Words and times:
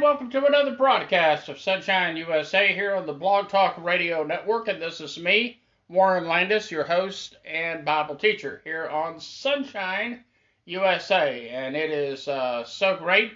welcome 0.00 0.30
to 0.30 0.46
another 0.46 0.76
broadcast 0.76 1.48
of 1.48 1.58
Sonshine 1.58 2.16
USA 2.16 2.72
here 2.72 2.94
on 2.94 3.04
the 3.04 3.12
Blog 3.12 3.48
Talk 3.48 3.76
Radio 3.82 4.22
Network. 4.22 4.68
And 4.68 4.80
this 4.80 5.00
is 5.00 5.18
me, 5.18 5.60
Warren 5.88 6.28
Landis, 6.28 6.70
your 6.70 6.84
host 6.84 7.36
and 7.44 7.84
Bible 7.84 8.14
teacher 8.14 8.60
here 8.62 8.86
on 8.86 9.18
Sonshine 9.18 10.22
USA. 10.66 11.48
And 11.48 11.74
it 11.74 11.90
is 11.90 12.28
uh, 12.28 12.62
so 12.62 12.96
great 12.96 13.32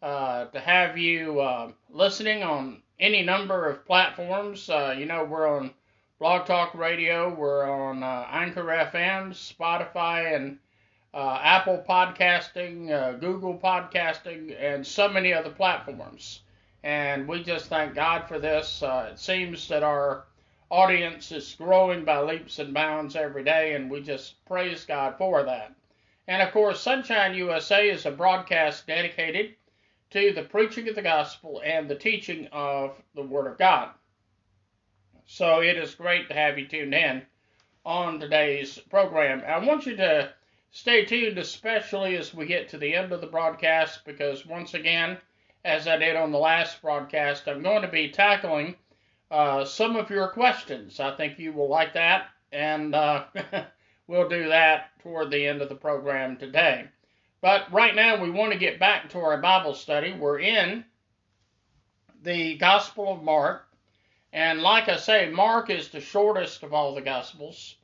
uh, 0.00 0.44
to 0.46 0.60
have 0.60 0.96
you 0.96 1.40
uh, 1.40 1.72
listening 1.90 2.44
on 2.44 2.80
any 3.00 3.22
number 3.22 3.68
of 3.68 3.84
platforms. 3.84 4.70
Uh, 4.70 4.94
you 4.96 5.06
know, 5.06 5.24
we're 5.24 5.48
on 5.48 5.72
Blog 6.20 6.46
Talk 6.46 6.74
Radio, 6.74 7.34
we're 7.34 7.68
on 7.68 8.04
uh, 8.04 8.28
Anchor 8.30 8.64
FM, 8.64 9.30
Spotify, 9.30 10.36
and 10.36 10.60
uh, 11.14 11.40
Apple 11.42 11.84
Podcasting, 11.88 12.90
uh, 12.90 13.12
Google 13.12 13.58
Podcasting, 13.58 14.54
and 14.60 14.86
so 14.86 15.08
many 15.08 15.32
other 15.32 15.50
platforms. 15.50 16.40
And 16.82 17.26
we 17.26 17.42
just 17.42 17.66
thank 17.66 17.94
God 17.94 18.28
for 18.28 18.38
this. 18.38 18.82
Uh, 18.82 19.10
it 19.12 19.18
seems 19.18 19.68
that 19.68 19.82
our 19.82 20.26
audience 20.70 21.32
is 21.32 21.54
growing 21.54 22.04
by 22.04 22.20
leaps 22.20 22.58
and 22.58 22.74
bounds 22.74 23.16
every 23.16 23.42
day, 23.42 23.74
and 23.74 23.90
we 23.90 24.02
just 24.02 24.44
praise 24.44 24.84
God 24.84 25.16
for 25.16 25.42
that. 25.44 25.74
And 26.26 26.42
of 26.42 26.52
course, 26.52 26.80
Sonshine 26.82 27.34
USA 27.34 27.88
is 27.88 28.04
a 28.04 28.10
broadcast 28.10 28.86
dedicated 28.86 29.54
to 30.10 30.32
the 30.32 30.42
preaching 30.42 30.88
of 30.88 30.94
the 30.94 31.02
gospel 31.02 31.62
and 31.64 31.88
the 31.88 31.94
teaching 31.94 32.48
of 32.52 32.94
the 33.14 33.22
Word 33.22 33.46
of 33.46 33.58
God. 33.58 33.90
So 35.26 35.62
it 35.62 35.76
is 35.76 35.94
great 35.94 36.28
to 36.28 36.34
have 36.34 36.58
you 36.58 36.66
tuned 36.66 36.94
in 36.94 37.22
on 37.84 38.20
today's 38.20 38.78
program. 38.90 39.42
I 39.46 39.58
want 39.58 39.86
you 39.86 39.96
to 39.96 40.32
Stay 40.70 41.04
tuned, 41.06 41.38
especially 41.38 42.14
as 42.16 42.34
we 42.34 42.44
get 42.44 42.68
to 42.68 42.76
the 42.76 42.94
end 42.94 43.10
of 43.10 43.22
the 43.22 43.26
broadcast, 43.26 44.04
because 44.04 44.44
once 44.44 44.74
again, 44.74 45.18
as 45.64 45.88
I 45.88 45.96
did 45.96 46.14
on 46.14 46.30
the 46.30 46.38
last 46.38 46.82
broadcast, 46.82 47.48
I'm 47.48 47.62
going 47.62 47.82
to 47.82 47.88
be 47.88 48.10
tackling 48.10 48.76
uh, 49.30 49.64
some 49.64 49.96
of 49.96 50.10
your 50.10 50.28
questions. 50.28 51.00
I 51.00 51.16
think 51.16 51.38
you 51.38 51.52
will 51.52 51.68
like 51.68 51.94
that, 51.94 52.28
and 52.52 52.94
uh, 52.94 53.24
we'll 54.06 54.28
do 54.28 54.48
that 54.48 54.90
toward 55.00 55.30
the 55.30 55.46
end 55.46 55.62
of 55.62 55.70
the 55.70 55.74
program 55.74 56.36
today. 56.36 56.88
But 57.40 57.72
right 57.72 57.94
now, 57.94 58.20
we 58.22 58.30
want 58.30 58.52
to 58.52 58.58
get 58.58 58.78
back 58.78 59.08
to 59.10 59.20
our 59.20 59.38
Bible 59.38 59.72
study. 59.72 60.12
We're 60.12 60.40
in 60.40 60.84
the 62.22 62.58
Gospel 62.58 63.12
of 63.12 63.22
Mark, 63.22 63.68
and 64.34 64.60
like 64.60 64.90
I 64.90 64.96
say, 64.96 65.30
Mark 65.30 65.70
is 65.70 65.88
the 65.88 66.00
shortest 66.00 66.62
of 66.62 66.74
all 66.74 66.94
the 66.94 67.00
Gospels. 67.00 67.77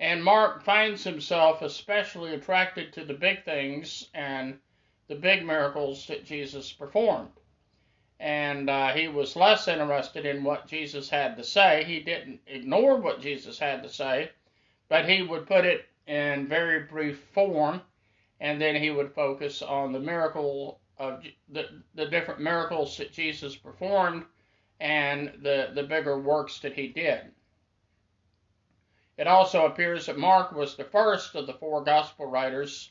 And 0.00 0.24
Mark 0.24 0.64
finds 0.64 1.04
himself 1.04 1.62
especially 1.62 2.34
attracted 2.34 2.92
to 2.92 3.04
the 3.04 3.14
big 3.14 3.44
things 3.44 4.08
and 4.12 4.58
the 5.06 5.14
big 5.14 5.44
miracles 5.44 6.06
that 6.06 6.24
Jesus 6.24 6.72
performed. 6.72 7.30
And 8.18 8.70
uh, 8.70 8.92
he 8.92 9.08
was 9.08 9.36
less 9.36 9.68
interested 9.68 10.26
in 10.26 10.44
what 10.44 10.66
Jesus 10.66 11.08
had 11.08 11.36
to 11.36 11.44
say. 11.44 11.84
He 11.84 12.00
didn't 12.00 12.40
ignore 12.46 12.96
what 12.96 13.20
Jesus 13.20 13.58
had 13.58 13.82
to 13.82 13.88
say, 13.88 14.30
but 14.88 15.08
he 15.08 15.22
would 15.22 15.46
put 15.46 15.64
it 15.64 15.86
in 16.06 16.48
very 16.48 16.80
brief 16.80 17.18
form, 17.32 17.80
and 18.40 18.60
then 18.60 18.76
he 18.76 18.90
would 18.90 19.14
focus 19.14 19.62
on 19.62 19.92
the 19.92 20.00
miracle 20.00 20.80
of 20.98 21.24
the, 21.48 21.82
the 21.94 22.06
different 22.06 22.40
miracles 22.40 22.96
that 22.96 23.12
Jesus 23.12 23.56
performed 23.56 24.24
and 24.80 25.32
the, 25.42 25.70
the 25.74 25.82
bigger 25.82 26.18
works 26.18 26.60
that 26.60 26.74
he 26.74 26.88
did. 26.88 27.32
It 29.16 29.26
also 29.26 29.66
appears 29.66 30.06
that 30.06 30.18
Mark 30.18 30.52
was 30.52 30.76
the 30.76 30.84
first 30.84 31.34
of 31.34 31.46
the 31.46 31.54
four 31.54 31.84
gospel 31.84 32.26
writers 32.26 32.90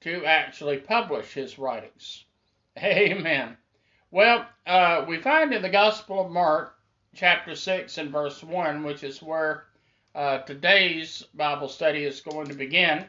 to 0.00 0.24
actually 0.24 0.78
publish 0.78 1.34
his 1.34 1.58
writings. 1.58 2.24
Amen. 2.78 3.56
Well, 4.10 4.48
uh, 4.66 5.04
we 5.06 5.18
find 5.18 5.52
in 5.52 5.60
the 5.60 5.68
Gospel 5.68 6.24
of 6.24 6.30
Mark, 6.30 6.74
chapter 7.14 7.54
6 7.54 7.98
and 7.98 8.10
verse 8.10 8.42
1, 8.42 8.82
which 8.82 9.04
is 9.04 9.22
where 9.22 9.66
uh, 10.14 10.38
today's 10.38 11.22
Bible 11.34 11.68
study 11.68 12.04
is 12.04 12.22
going 12.22 12.46
to 12.46 12.54
begin, 12.54 13.06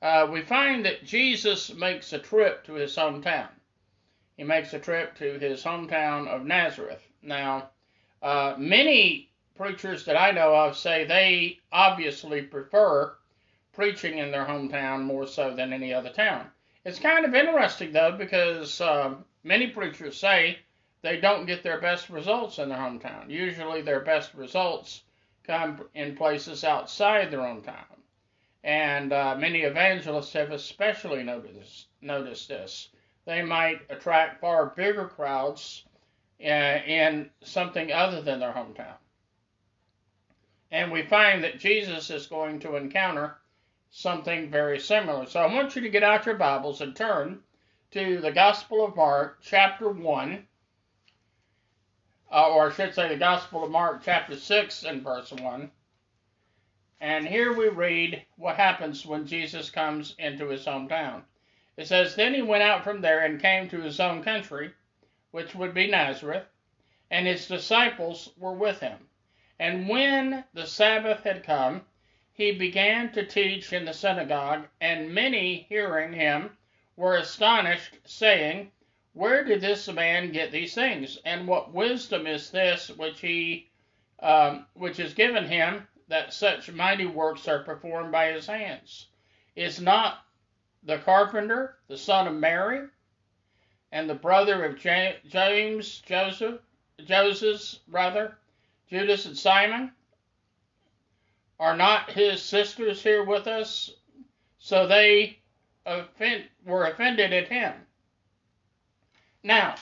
uh, 0.00 0.26
we 0.30 0.40
find 0.40 0.86
that 0.86 1.04
Jesus 1.04 1.74
makes 1.74 2.12
a 2.14 2.18
trip 2.18 2.64
to 2.64 2.74
his 2.74 2.96
hometown. 2.96 3.50
He 4.38 4.44
makes 4.44 4.72
a 4.72 4.78
trip 4.78 5.16
to 5.16 5.38
his 5.38 5.62
hometown 5.62 6.26
of 6.28 6.46
Nazareth. 6.46 7.02
Now, 7.20 7.70
uh, 8.22 8.54
many 8.56 9.29
preachers 9.56 10.04
that 10.04 10.16
I 10.16 10.30
know 10.30 10.54
of 10.54 10.76
say 10.76 11.04
they 11.04 11.58
obviously 11.72 12.42
prefer 12.42 13.14
preaching 13.72 14.18
in 14.18 14.30
their 14.30 14.44
hometown 14.44 15.02
more 15.02 15.26
so 15.26 15.54
than 15.54 15.72
any 15.72 15.92
other 15.92 16.10
town. 16.10 16.50
It's 16.84 16.98
kind 16.98 17.24
of 17.24 17.34
interesting 17.34 17.92
though 17.92 18.12
because 18.12 18.80
uh, 18.80 19.14
many 19.44 19.68
preachers 19.68 20.16
say 20.18 20.58
they 21.02 21.18
don't 21.18 21.46
get 21.46 21.62
their 21.62 21.80
best 21.80 22.10
results 22.10 22.58
in 22.58 22.68
their 22.68 22.78
hometown. 22.78 23.30
Usually 23.30 23.82
their 23.82 24.00
best 24.00 24.34
results 24.34 25.02
come 25.44 25.88
in 25.94 26.16
places 26.16 26.64
outside 26.64 27.30
their 27.30 27.46
own 27.46 27.62
town. 27.62 27.84
And 28.62 29.12
uh, 29.12 29.36
many 29.38 29.62
evangelists 29.62 30.34
have 30.34 30.50
especially 30.50 31.22
noticed, 31.22 31.86
noticed 32.02 32.48
this. 32.48 32.90
They 33.24 33.42
might 33.42 33.80
attract 33.88 34.40
far 34.40 34.66
bigger 34.66 35.06
crowds 35.06 35.84
uh, 36.42 36.80
in 36.86 37.30
something 37.42 37.92
other 37.92 38.20
than 38.20 38.40
their 38.40 38.52
hometown. 38.52 38.96
And 40.70 40.92
we 40.92 41.02
find 41.02 41.42
that 41.42 41.58
Jesus 41.58 42.10
is 42.10 42.26
going 42.26 42.60
to 42.60 42.76
encounter 42.76 43.38
something 43.90 44.50
very 44.50 44.78
similar. 44.78 45.26
So 45.26 45.40
I 45.40 45.52
want 45.52 45.74
you 45.74 45.82
to 45.82 45.88
get 45.88 46.04
out 46.04 46.26
your 46.26 46.36
Bibles 46.36 46.80
and 46.80 46.94
turn 46.94 47.42
to 47.90 48.20
the 48.20 48.30
Gospel 48.30 48.84
of 48.84 48.94
Mark, 48.94 49.38
chapter 49.42 49.88
1, 49.88 50.46
uh, 52.30 52.48
or 52.50 52.70
I 52.70 52.72
should 52.72 52.94
say 52.94 53.08
the 53.08 53.16
Gospel 53.16 53.64
of 53.64 53.70
Mark, 53.72 54.02
chapter 54.04 54.36
6, 54.36 54.84
and 54.84 55.02
verse 55.02 55.32
1. 55.32 55.72
And 57.00 57.26
here 57.26 57.52
we 57.52 57.68
read 57.68 58.24
what 58.36 58.56
happens 58.56 59.04
when 59.04 59.26
Jesus 59.26 59.70
comes 59.70 60.14
into 60.18 60.48
his 60.48 60.66
hometown. 60.66 61.24
It 61.76 61.88
says, 61.88 62.14
Then 62.14 62.34
he 62.34 62.42
went 62.42 62.62
out 62.62 62.84
from 62.84 63.00
there 63.00 63.24
and 63.24 63.40
came 63.40 63.68
to 63.70 63.80
his 63.80 63.98
own 63.98 64.22
country, 64.22 64.72
which 65.32 65.54
would 65.54 65.74
be 65.74 65.88
Nazareth, 65.88 66.46
and 67.10 67.26
his 67.26 67.48
disciples 67.48 68.30
were 68.36 68.52
with 68.52 68.78
him. 68.78 69.08
And 69.60 69.90
when 69.90 70.42
the 70.54 70.66
Sabbath 70.66 71.22
had 71.22 71.44
come, 71.44 71.84
he 72.32 72.50
began 72.52 73.12
to 73.12 73.26
teach 73.26 73.74
in 73.74 73.84
the 73.84 73.92
synagogue, 73.92 74.66
and 74.80 75.12
many 75.12 75.66
hearing 75.68 76.14
him 76.14 76.56
were 76.96 77.16
astonished, 77.16 77.98
saying, 78.06 78.72
Where 79.12 79.44
did 79.44 79.60
this 79.60 79.86
man 79.92 80.32
get 80.32 80.50
these 80.50 80.74
things? 80.74 81.18
And 81.26 81.46
what 81.46 81.74
wisdom 81.74 82.26
is 82.26 82.50
this 82.50 82.88
which 82.88 83.20
he 83.20 83.68
um, 84.20 84.66
which 84.72 84.98
is 84.98 85.12
given 85.12 85.44
him 85.44 85.86
that 86.08 86.32
such 86.32 86.72
mighty 86.72 87.04
works 87.04 87.46
are 87.46 87.62
performed 87.62 88.12
by 88.12 88.32
his 88.32 88.46
hands? 88.46 89.08
Is 89.56 89.78
not 89.78 90.24
the 90.84 91.00
carpenter 91.00 91.76
the 91.86 91.98
son 91.98 92.26
of 92.26 92.34
Mary, 92.34 92.88
and 93.92 94.08
the 94.08 94.14
brother 94.14 94.64
of 94.64 94.78
James, 94.78 96.00
Joseph, 96.00 96.62
Joseph, 97.04 97.78
brother, 97.86 98.38
Judas 98.90 99.24
and 99.26 99.38
Simon? 99.38 99.92
Are 101.60 101.76
not 101.76 102.10
his 102.10 102.42
sisters 102.42 103.02
here 103.02 103.24
with 103.24 103.46
us? 103.46 103.90
So 104.58 104.86
they 104.86 105.38
offend, 105.86 106.44
were 106.64 106.86
offended 106.86 107.32
at 107.32 107.48
him. 107.48 107.72
Now, 109.42 109.76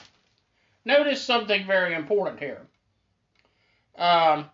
notice 0.85 1.21
something 1.21 1.65
very 1.65 1.93
important 1.93 2.39
here. 2.39 2.67
Um, 3.97 4.49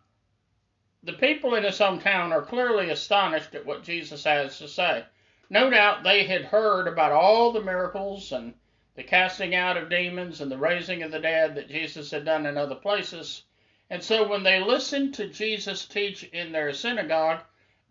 the 1.03 1.13
people 1.13 1.53
in 1.55 1.63
his 1.63 1.77
hometown 1.77 2.31
are 2.31 2.41
clearly 2.41 2.89
astonished 2.89 3.53
at 3.53 3.65
what 3.65 3.83
Jesus 3.83 4.23
has 4.23 4.57
to 4.57 4.67
say. 4.67 5.05
No 5.49 5.69
doubt 5.69 6.03
they 6.03 6.23
had 6.23 6.45
heard 6.45 6.87
about 6.87 7.11
all 7.11 7.51
the 7.51 7.61
miracles 7.61 8.31
and 8.31 8.55
the 8.95 9.03
casting 9.03 9.53
out 9.53 9.77
of 9.77 9.89
demons 9.89 10.41
and 10.41 10.51
the 10.51 10.57
raising 10.57 11.03
of 11.03 11.11
the 11.11 11.19
dead 11.19 11.55
that 11.55 11.69
Jesus 11.69 12.09
had 12.09 12.25
done 12.25 12.45
in 12.45 12.57
other 12.57 12.75
places, 12.75 13.43
and 13.89 14.03
so 14.03 14.27
when 14.27 14.41
they 14.41 14.59
listen 14.59 15.11
to 15.13 15.27
Jesus 15.27 15.85
teach 15.85 16.23
in 16.23 16.51
their 16.51 16.73
synagogue, 16.73 17.41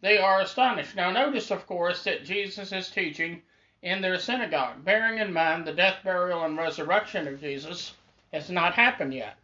they 0.00 0.18
are 0.18 0.40
astonished. 0.40 0.96
Now, 0.96 1.10
notice, 1.12 1.50
of 1.52 1.66
course, 1.66 2.02
that 2.04 2.24
Jesus 2.24 2.72
is 2.72 2.90
teaching 2.90 3.42
in 3.80 4.00
their 4.00 4.18
synagogue, 4.18 4.84
bearing 4.84 5.18
in 5.18 5.32
mind 5.32 5.64
the 5.64 5.72
death, 5.72 5.98
burial, 6.02 6.44
and 6.44 6.56
resurrection 6.56 7.28
of 7.28 7.40
Jesus 7.40 7.94
has 8.32 8.50
not 8.50 8.74
happened 8.74 9.14
yet. 9.14 9.36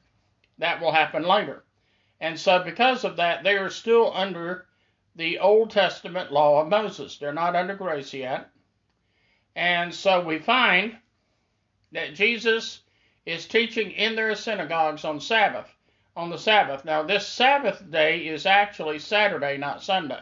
That 0.58 0.80
will 0.80 0.92
happen 0.92 1.22
later. 1.22 1.62
And 2.20 2.38
so, 2.38 2.62
because 2.62 3.04
of 3.04 3.16
that, 3.16 3.44
they 3.44 3.56
are 3.56 3.70
still 3.70 4.12
under 4.12 4.66
the 5.14 5.38
Old 5.38 5.70
Testament 5.70 6.32
law 6.32 6.60
of 6.60 6.68
Moses. 6.68 7.16
They're 7.16 7.32
not 7.32 7.54
under 7.54 7.76
grace 7.76 8.12
yet. 8.12 8.50
And 9.54 9.94
so 9.94 10.24
we 10.24 10.38
find 10.38 10.96
that 11.92 12.14
Jesus 12.14 12.82
is 13.24 13.46
teaching 13.46 13.92
in 13.92 14.16
their 14.16 14.34
synagogues 14.34 15.04
on 15.04 15.20
Sabbath 15.20 15.72
on 16.16 16.30
the 16.30 16.38
Sabbath. 16.38 16.84
Now, 16.84 17.02
this 17.02 17.26
Sabbath 17.26 17.88
day 17.90 18.26
is 18.26 18.46
actually 18.46 18.98
Saturday, 18.98 19.56
not 19.56 19.82
Sunday. 19.82 20.20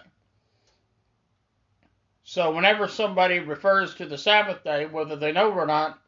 So, 2.25 2.52
whenever 2.52 2.88
somebody 2.88 3.38
refers 3.38 3.94
to 3.94 4.06
the 4.06 4.19
Sabbath 4.19 4.62
day, 4.62 4.87
whether 4.87 5.17
they 5.17 5.32
know 5.32 5.50
it 5.50 5.56
or 5.56 5.67
not, 5.67 5.99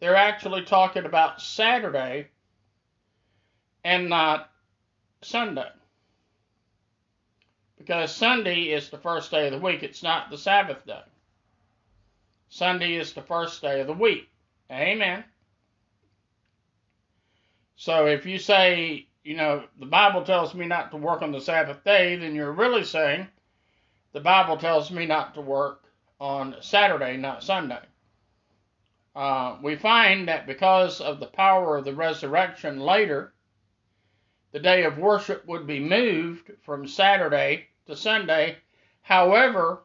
they're 0.00 0.16
actually 0.16 0.64
talking 0.64 1.06
about 1.06 1.40
Saturday 1.40 2.28
and 3.84 4.08
not 4.08 4.50
Sunday. 5.22 5.68
Because 7.78 8.14
Sunday 8.14 8.64
is 8.64 8.90
the 8.90 8.98
first 8.98 9.30
day 9.30 9.46
of 9.46 9.52
the 9.52 9.58
week, 9.58 9.82
it's 9.82 10.02
not 10.02 10.30
the 10.30 10.38
Sabbath 10.38 10.84
day. 10.86 11.02
Sunday 12.48 12.96
is 12.96 13.14
the 13.14 13.22
first 13.22 13.62
day 13.62 13.80
of 13.80 13.86
the 13.86 13.92
week. 13.92 14.28
Amen. 14.70 15.24
So 17.76 18.06
if 18.06 18.26
you 18.26 18.38
say, 18.38 19.06
you 19.24 19.36
know, 19.36 19.64
the 19.78 19.86
Bible 19.86 20.24
tells 20.24 20.54
me 20.54 20.66
not 20.66 20.90
to 20.90 20.96
work 20.96 21.22
on 21.22 21.32
the 21.32 21.40
Sabbath 21.40 21.84
day, 21.84 22.16
then 22.16 22.34
you're 22.34 22.52
really 22.52 22.84
saying 22.84 23.28
the 24.12 24.20
Bible 24.20 24.56
tells 24.56 24.90
me 24.90 25.06
not 25.06 25.34
to 25.34 25.40
work 25.40 25.84
on 26.20 26.56
Saturday, 26.60 27.16
not 27.16 27.42
Sunday. 27.42 27.80
Uh, 29.14 29.58
we 29.62 29.76
find 29.76 30.28
that 30.28 30.46
because 30.46 31.00
of 31.00 31.20
the 31.20 31.26
power 31.26 31.76
of 31.76 31.84
the 31.84 31.94
resurrection 31.94 32.80
later, 32.80 33.32
the 34.52 34.60
day 34.60 34.84
of 34.84 34.98
worship 34.98 35.46
would 35.46 35.66
be 35.66 35.80
moved 35.80 36.50
from 36.62 36.86
Saturday 36.86 37.66
to 37.86 37.96
Sunday. 37.96 38.56
However, 39.02 39.82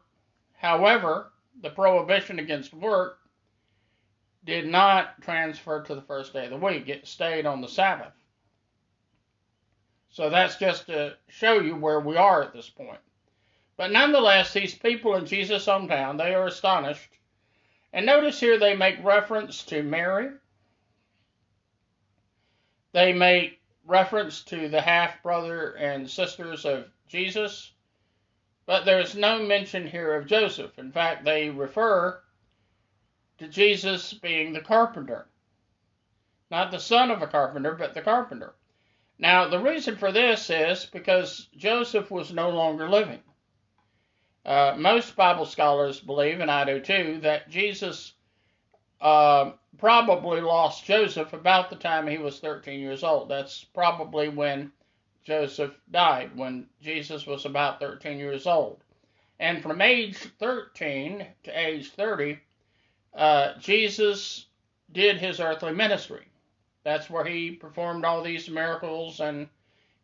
however, 0.54 1.32
the 1.60 1.70
prohibition 1.70 2.38
against 2.38 2.74
work 2.74 3.18
did 4.44 4.66
not 4.66 5.20
transfer 5.22 5.82
to 5.82 5.94
the 5.94 6.02
first 6.02 6.32
day 6.32 6.44
of 6.44 6.50
the 6.50 6.56
week. 6.56 6.88
It 6.88 7.06
stayed 7.06 7.46
on 7.46 7.60
the 7.60 7.68
Sabbath. 7.68 8.12
So 10.10 10.30
that's 10.30 10.56
just 10.56 10.86
to 10.86 11.16
show 11.28 11.60
you 11.60 11.76
where 11.76 12.00
we 12.00 12.16
are 12.16 12.42
at 12.42 12.52
this 12.52 12.68
point. 12.68 13.00
But 13.76 13.92
nonetheless, 13.92 14.52
these 14.52 14.74
people 14.74 15.14
in 15.14 15.26
Jesus' 15.26 15.66
hometown, 15.66 16.18
they 16.18 16.34
are 16.34 16.46
astonished. 16.46 17.10
And 17.92 18.06
notice 18.06 18.40
here 18.40 18.58
they 18.58 18.74
make 18.74 19.02
reference 19.04 19.62
to 19.64 19.82
Mary. 19.82 20.30
They 22.92 23.12
make 23.12 23.60
reference 23.86 24.42
to 24.44 24.68
the 24.68 24.80
half 24.80 25.22
brother 25.22 25.72
and 25.72 26.10
sisters 26.10 26.64
of 26.64 26.86
Jesus. 27.06 27.72
But 28.66 28.84
there's 28.84 29.14
no 29.14 29.38
mention 29.38 29.86
here 29.86 30.14
of 30.14 30.26
Joseph. 30.26 30.78
In 30.78 30.92
fact, 30.92 31.24
they 31.24 31.48
refer 31.48 32.20
to 33.38 33.48
Jesus 33.48 34.12
being 34.12 34.52
the 34.52 34.60
carpenter. 34.60 35.28
Not 36.50 36.70
the 36.70 36.80
son 36.80 37.10
of 37.10 37.22
a 37.22 37.26
carpenter, 37.26 37.74
but 37.74 37.94
the 37.94 38.02
carpenter. 38.02 38.54
Now, 39.18 39.48
the 39.48 39.58
reason 39.58 39.96
for 39.96 40.12
this 40.12 40.48
is 40.48 40.86
because 40.86 41.48
Joseph 41.56 42.10
was 42.10 42.32
no 42.32 42.50
longer 42.50 42.88
living. 42.88 43.20
Uh, 44.44 44.74
most 44.78 45.16
Bible 45.16 45.44
scholars 45.44 46.00
believe, 46.00 46.40
and 46.40 46.50
I 46.50 46.64
do 46.64 46.80
too, 46.80 47.18
that 47.22 47.50
Jesus 47.50 48.14
uh, 49.00 49.52
probably 49.76 50.40
lost 50.40 50.84
Joseph 50.84 51.32
about 51.32 51.68
the 51.68 51.76
time 51.76 52.06
he 52.06 52.18
was 52.18 52.38
13 52.38 52.80
years 52.80 53.02
old. 53.02 53.28
That's 53.28 53.64
probably 53.64 54.28
when 54.28 54.72
Joseph 55.24 55.74
died 55.90 56.36
when 56.36 56.66
Jesus 56.80 57.26
was 57.26 57.44
about 57.44 57.80
13 57.80 58.18
years 58.18 58.46
old. 58.46 58.82
And 59.40 59.62
from 59.62 59.82
age 59.82 60.16
13 60.16 61.26
to 61.44 61.50
age 61.50 61.90
30, 61.90 62.38
uh, 63.14 63.58
Jesus 63.58 64.46
did 64.90 65.18
his 65.18 65.40
earthly 65.40 65.72
ministry. 65.72 66.27
That's 66.84 67.10
where 67.10 67.24
he 67.24 67.50
performed 67.50 68.04
all 68.04 68.22
these 68.22 68.48
miracles 68.48 69.20
and 69.20 69.48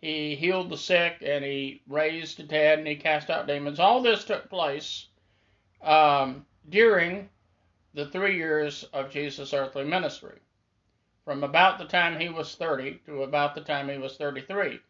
he 0.00 0.34
healed 0.34 0.68
the 0.68 0.76
sick 0.76 1.16
and 1.22 1.44
he 1.44 1.80
raised 1.88 2.36
the 2.36 2.42
dead 2.42 2.78
and 2.78 2.86
he 2.88 2.96
cast 2.96 3.30
out 3.30 3.46
demons. 3.46 3.80
All 3.80 4.02
this 4.02 4.24
took 4.24 4.50
place 4.50 5.06
um, 5.82 6.44
during 6.68 7.28
the 7.94 8.06
three 8.06 8.36
years 8.36 8.84
of 8.92 9.10
Jesus' 9.10 9.54
earthly 9.54 9.84
ministry, 9.84 10.40
from 11.24 11.44
about 11.44 11.78
the 11.78 11.84
time 11.84 12.18
he 12.18 12.28
was 12.28 12.54
30 12.56 13.00
to 13.06 13.22
about 13.22 13.54
the 13.54 13.60
time 13.60 13.88
he 13.88 13.98
was 13.98 14.16
33. 14.16 14.80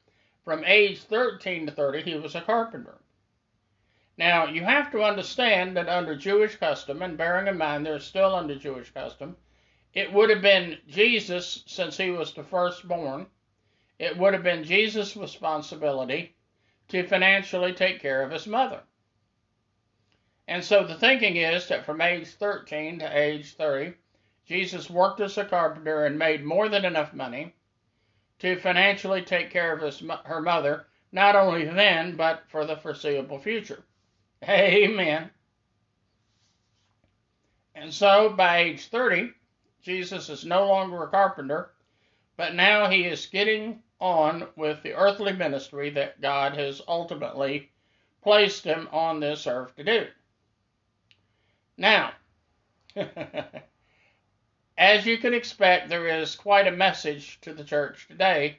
From 0.44 0.64
age 0.64 1.02
13 1.02 1.66
to 1.66 1.72
30, 1.72 2.02
he 2.02 2.14
was 2.16 2.34
a 2.34 2.40
carpenter. 2.40 2.98
Now, 4.16 4.46
you 4.46 4.62
have 4.62 4.90
to 4.92 5.02
understand 5.02 5.76
that 5.76 5.88
under 5.88 6.16
Jewish 6.16 6.56
custom, 6.56 7.02
and 7.02 7.16
bearing 7.16 7.46
in 7.46 7.58
mind 7.58 7.84
they're 7.84 7.98
still 7.98 8.34
under 8.34 8.56
Jewish 8.56 8.90
custom, 8.90 9.36
it 9.94 10.12
would 10.12 10.30
have 10.30 10.42
been 10.42 10.78
Jesus, 10.88 11.62
since 11.66 11.96
he 11.96 12.10
was 12.10 12.34
the 12.34 12.42
firstborn, 12.42 13.26
it 13.98 14.16
would 14.18 14.34
have 14.34 14.42
been 14.42 14.64
Jesus' 14.64 15.16
responsibility 15.16 16.34
to 16.88 17.06
financially 17.06 17.72
take 17.72 18.00
care 18.00 18.22
of 18.22 18.30
his 18.30 18.46
mother. 18.46 18.80
And 20.48 20.62
so 20.62 20.84
the 20.84 20.96
thinking 20.96 21.36
is 21.36 21.68
that 21.68 21.86
from 21.86 22.00
age 22.00 22.28
13 22.28 22.98
to 22.98 23.18
age 23.18 23.54
30, 23.54 23.94
Jesus 24.46 24.90
worked 24.90 25.20
as 25.20 25.38
a 25.38 25.44
carpenter 25.44 26.04
and 26.04 26.18
made 26.18 26.44
more 26.44 26.68
than 26.68 26.84
enough 26.84 27.14
money 27.14 27.54
to 28.40 28.56
financially 28.56 29.22
take 29.22 29.50
care 29.50 29.72
of 29.72 29.80
his, 29.80 30.02
her 30.24 30.42
mother, 30.42 30.86
not 31.12 31.36
only 31.36 31.64
then, 31.64 32.16
but 32.16 32.42
for 32.48 32.66
the 32.66 32.76
foreseeable 32.76 33.38
future. 33.38 33.82
Amen. 34.48 35.30
And 37.74 37.94
so 37.94 38.30
by 38.30 38.58
age 38.58 38.88
30, 38.88 39.32
Jesus 39.84 40.28
is 40.28 40.44
no 40.44 40.66
longer 40.66 41.04
a 41.04 41.08
carpenter, 41.08 41.70
but 42.36 42.54
now 42.54 42.90
he 42.90 43.04
is 43.04 43.26
getting 43.26 43.80
on 44.00 44.48
with 44.56 44.82
the 44.82 44.94
earthly 44.94 45.32
ministry 45.32 45.90
that 45.90 46.20
God 46.20 46.56
has 46.56 46.82
ultimately 46.88 47.70
placed 48.22 48.64
him 48.64 48.88
on 48.90 49.20
this 49.20 49.46
earth 49.46 49.76
to 49.76 49.84
do. 49.84 50.06
Now, 51.76 52.12
As 54.76 55.06
you 55.06 55.18
can 55.18 55.34
expect, 55.34 55.88
there 55.88 56.06
is 56.06 56.34
quite 56.34 56.66
a 56.66 56.72
message 56.72 57.40
to 57.42 57.54
the 57.54 57.64
church 57.64 58.08
today 58.08 58.58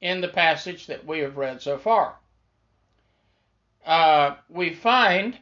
in 0.00 0.20
the 0.20 0.28
passage 0.28 0.86
that 0.86 1.06
we 1.06 1.20
have 1.20 1.36
read 1.36 1.62
so 1.62 1.78
far. 1.78 2.16
Uh, 3.86 4.36
we 4.48 4.74
find 4.74 5.38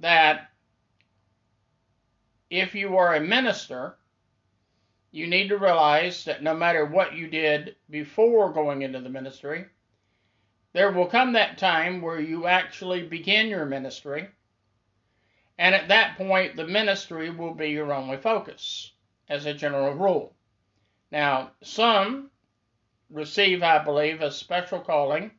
that 0.00 0.50
if 2.50 2.74
you 2.74 2.96
are 2.96 3.14
a 3.14 3.20
minister, 3.20 3.96
you 5.10 5.26
need 5.26 5.48
to 5.48 5.58
realize 5.58 6.24
that 6.24 6.42
no 6.42 6.54
matter 6.54 6.84
what 6.84 7.14
you 7.14 7.28
did 7.28 7.76
before 7.88 8.52
going 8.52 8.82
into 8.82 9.00
the 9.00 9.08
ministry, 9.08 9.66
there 10.72 10.92
will 10.92 11.06
come 11.06 11.32
that 11.32 11.58
time 11.58 12.00
where 12.00 12.20
you 12.20 12.46
actually 12.46 13.02
begin 13.02 13.48
your 13.48 13.66
ministry, 13.66 14.28
and 15.58 15.74
at 15.74 15.88
that 15.88 16.16
point, 16.16 16.56
the 16.56 16.66
ministry 16.66 17.28
will 17.28 17.54
be 17.54 17.70
your 17.70 17.92
only 17.92 18.16
focus 18.16 18.92
as 19.28 19.46
a 19.46 19.54
general 19.54 19.92
rule. 19.92 20.34
Now, 21.10 21.50
some 21.62 22.30
receive, 23.10 23.62
I 23.62 23.82
believe, 23.82 24.22
a 24.22 24.30
special 24.30 24.80
calling 24.80 25.32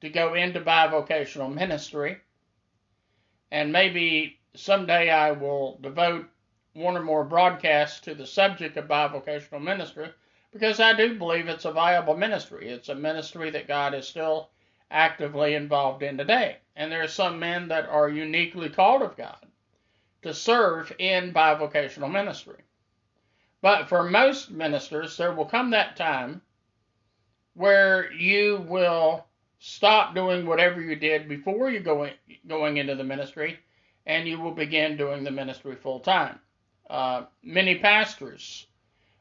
to 0.00 0.08
go 0.08 0.34
into 0.34 0.60
bivocational 0.60 1.54
ministry, 1.54 2.18
and 3.50 3.72
maybe 3.72 4.40
someday 4.54 5.10
I 5.10 5.30
will 5.30 5.78
devote 5.80 6.28
one 6.74 6.96
or 6.96 7.02
more 7.02 7.24
broadcasts 7.24 8.00
to 8.00 8.14
the 8.14 8.26
subject 8.26 8.76
of 8.76 8.86
bivocational 8.86 9.62
ministry 9.62 10.08
because 10.52 10.80
I 10.80 10.94
do 10.94 11.16
believe 11.16 11.48
it's 11.48 11.64
a 11.64 11.72
viable 11.72 12.16
ministry. 12.16 12.68
It's 12.68 12.88
a 12.88 12.94
ministry 12.94 13.50
that 13.50 13.68
God 13.68 13.94
is 13.94 14.08
still 14.08 14.50
actively 14.90 15.54
involved 15.54 16.02
in 16.02 16.18
today. 16.18 16.58
And 16.74 16.90
there 16.90 17.02
are 17.02 17.08
some 17.08 17.38
men 17.38 17.68
that 17.68 17.88
are 17.88 18.08
uniquely 18.08 18.68
called 18.68 19.02
of 19.02 19.16
God 19.16 19.46
to 20.22 20.34
serve 20.34 20.92
in 20.98 21.32
bivocational 21.32 22.10
ministry. 22.10 22.62
But 23.62 23.88
for 23.88 24.02
most 24.02 24.50
ministers, 24.50 25.16
there 25.16 25.32
will 25.32 25.44
come 25.44 25.70
that 25.70 25.96
time 25.96 26.42
where 27.54 28.12
you 28.12 28.64
will 28.68 29.26
stop 29.58 30.14
doing 30.14 30.46
whatever 30.46 30.80
you 30.80 30.96
did 30.96 31.28
before 31.28 31.70
you 31.70 31.80
go 31.80 32.04
in, 32.04 32.12
going 32.48 32.78
into 32.78 32.94
the 32.94 33.04
ministry, 33.04 33.58
and 34.06 34.26
you 34.26 34.40
will 34.40 34.54
begin 34.54 34.96
doing 34.96 35.22
the 35.22 35.30
ministry 35.30 35.76
full 35.76 36.00
time. 36.00 36.40
Uh, 36.90 37.26
many 37.44 37.78
pastors 37.78 38.66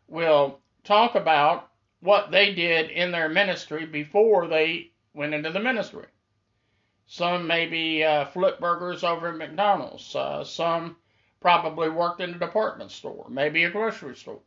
will 0.07 0.59
talk 0.83 1.13
about 1.13 1.69
what 1.99 2.31
they 2.31 2.51
did 2.55 2.89
in 2.89 3.11
their 3.11 3.29
ministry 3.29 3.85
before 3.85 4.47
they 4.47 4.89
went 5.13 5.35
into 5.35 5.51
the 5.51 5.59
ministry. 5.59 6.07
Some 7.05 7.45
maybe 7.45 8.03
uh, 8.03 8.25
flip 8.25 8.59
burgers 8.59 9.03
over 9.03 9.29
at 9.29 9.37
McDonald's. 9.37 10.15
Uh, 10.15 10.43
some 10.43 10.97
probably 11.41 11.89
worked 11.89 12.21
in 12.21 12.31
a 12.31 12.39
department 12.39 12.89
store, 12.89 13.27
maybe 13.29 13.63
a 13.63 13.69
grocery 13.69 14.15
store. 14.15 14.41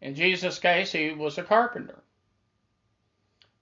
In 0.00 0.16
Jesus' 0.16 0.58
case, 0.58 0.90
he 0.90 1.10
was 1.10 1.38
a 1.38 1.44
carpenter. 1.44 2.02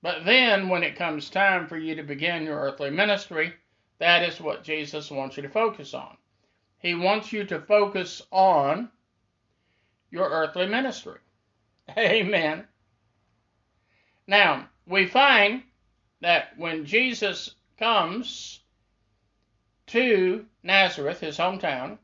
But 0.00 0.25
then, 0.25 0.71
when 0.71 0.83
it 0.83 0.97
comes 0.97 1.28
time 1.28 1.66
for 1.66 1.76
you 1.76 1.95
to 1.97 2.02
begin 2.02 2.45
your 2.45 2.59
earthly 2.59 2.88
ministry, 2.88 3.52
that 3.99 4.23
is 4.23 4.40
what 4.40 4.64
Jesus 4.64 5.11
wants 5.11 5.37
you 5.37 5.42
to 5.42 5.50
focus 5.50 5.92
on. 5.92 6.16
He 6.80 6.94
wants 6.94 7.32
you 7.32 7.44
to 7.46 7.60
focus 7.60 8.22
on 8.32 8.90
your 10.10 10.28
earthly 10.30 10.66
ministry. 10.66 11.18
Amen. 11.99 12.66
Now, 14.26 14.68
we 14.87 15.06
find 15.06 15.64
that 16.20 16.58
when 16.58 16.87
Jesus 16.87 17.54
comes 17.78 18.60
to 19.88 20.46
Nazareth, 20.62 21.20
his 21.20 21.38
hometown, 21.38 21.99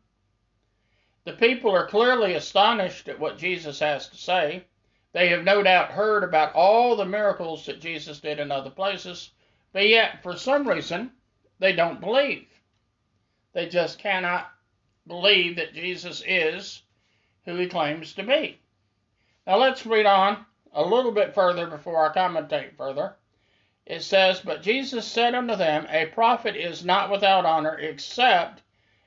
The 1.25 1.35
people 1.35 1.71
are 1.73 1.87
clearly 1.89 2.35
astonished 2.35 3.09
at 3.09 3.21
what 3.21 3.39
Jesus 3.39 3.81
has 3.81 4.09
to 4.11 4.17
say. 4.17 4.65
They 5.13 5.29
have 5.31 5.45
no 5.45 5.63
doubt 5.63 5.91
heard 5.93 6.25
about 6.25 6.55
all 6.55 6.97
the 6.97 7.07
miracles 7.07 7.67
that 7.67 7.81
Jesus 7.81 8.21
did 8.21 8.41
in 8.41 8.53
other 8.53 8.71
places, 8.71 9.33
but 9.73 9.89
yet, 9.89 10.23
for 10.23 10.37
some 10.37 10.69
reason, 10.69 11.13
they 11.61 11.73
don't 11.75 12.01
believe. 12.01 12.49
They 13.55 13.69
just 13.69 13.99
cannot 13.99 14.51
believe 15.07 15.57
that 15.57 15.75
Jesus 15.75 16.23
is 16.27 16.83
who 17.45 17.57
he 17.57 17.67
claims 17.67 18.13
to 18.15 18.23
be. 18.23 18.59
Now 19.47 19.59
let's 19.59 19.87
read 19.87 20.07
on 20.07 20.45
a 20.73 20.85
little 20.85 21.13
bit 21.13 21.35
further 21.35 21.67
before 21.67 22.09
I 22.09 22.15
commentate 22.15 22.77
further. 22.77 23.17
It 23.87 24.03
says, 24.03 24.41
But 24.41 24.63
Jesus 24.63 25.07
said 25.07 25.35
unto 25.35 25.55
them, 25.55 25.87
A 25.89 26.07
prophet 26.07 26.57
is 26.57 26.85
not 26.85 27.11
without 27.11 27.47
honor 27.47 27.79
except 27.79 28.63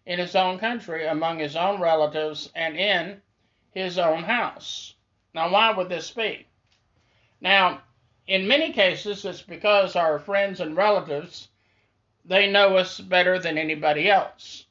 in 0.06 0.20
his 0.20 0.36
own 0.36 0.58
country, 0.58 1.06
among 1.06 1.40
his 1.40 1.56
own 1.56 1.82
relatives, 1.82 2.50
and 2.56 2.78
in 2.78 3.22
his 3.72 4.00
own 4.00 4.24
house. 4.24 4.96
Now, 5.34 5.52
why 5.52 5.72
would 5.72 5.90
this 5.90 6.12
be? 6.12 6.48
Now, 7.42 7.82
in 8.26 8.48
many 8.48 8.72
cases, 8.72 9.26
it's 9.26 9.42
because 9.42 9.96
our 9.96 10.18
friends 10.18 10.62
and 10.62 10.78
relatives, 10.78 11.50
they 12.24 12.50
know 12.50 12.78
us 12.78 13.00
better 13.00 13.38
than 13.38 13.58
anybody 13.58 14.10
else. 14.10 14.66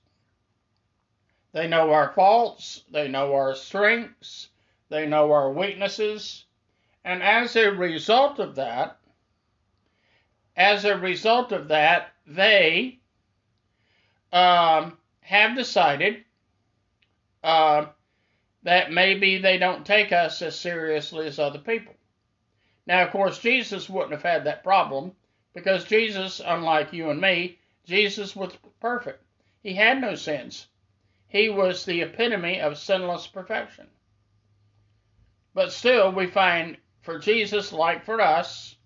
They 1.52 1.66
know 1.66 1.92
our 1.92 2.12
faults, 2.12 2.84
they 2.90 3.08
know 3.08 3.34
our 3.34 3.54
strengths, 3.54 4.48
they 4.90 5.06
know 5.06 5.32
our 5.32 5.50
weaknesses, 5.50 6.44
and 7.04 7.22
as 7.22 7.56
a 7.56 7.70
result 7.70 8.38
of 8.38 8.56
that, 8.56 8.98
as 10.56 10.84
a 10.84 10.98
result 10.98 11.52
of 11.52 11.68
that, 11.68 12.12
they 12.26 12.98
um, 14.32 14.98
have 15.20 15.56
decided 15.56 16.24
uh, 17.42 17.86
that 18.64 18.92
maybe 18.92 19.38
they 19.38 19.56
don't 19.56 19.86
take 19.86 20.12
us 20.12 20.42
as 20.42 20.58
seriously 20.58 21.26
as 21.26 21.38
other 21.38 21.58
people. 21.58 21.94
Now, 22.86 23.04
of 23.04 23.10
course, 23.10 23.38
Jesus 23.38 23.88
wouldn't 23.88 24.12
have 24.12 24.22
had 24.22 24.44
that 24.44 24.64
problem 24.64 25.12
because 25.54 25.84
Jesus, 25.84 26.40
unlike 26.44 26.92
you 26.92 27.10
and 27.10 27.20
me, 27.20 27.58
Jesus 27.86 28.36
was 28.36 28.56
perfect. 28.80 29.22
He 29.62 29.74
had 29.74 30.00
no 30.00 30.14
sins. 30.14 30.66
He 31.28 31.48
was 31.48 31.84
the 31.84 32.02
epitome 32.02 32.60
of 32.60 32.78
sinless 32.78 33.26
perfection. 33.26 33.88
But 35.54 35.72
still, 35.72 36.12
we 36.12 36.26
find 36.26 36.76
for 37.02 37.18
Jesus, 37.18 37.72
like 37.72 38.04
for 38.04 38.20
us, 38.20 38.76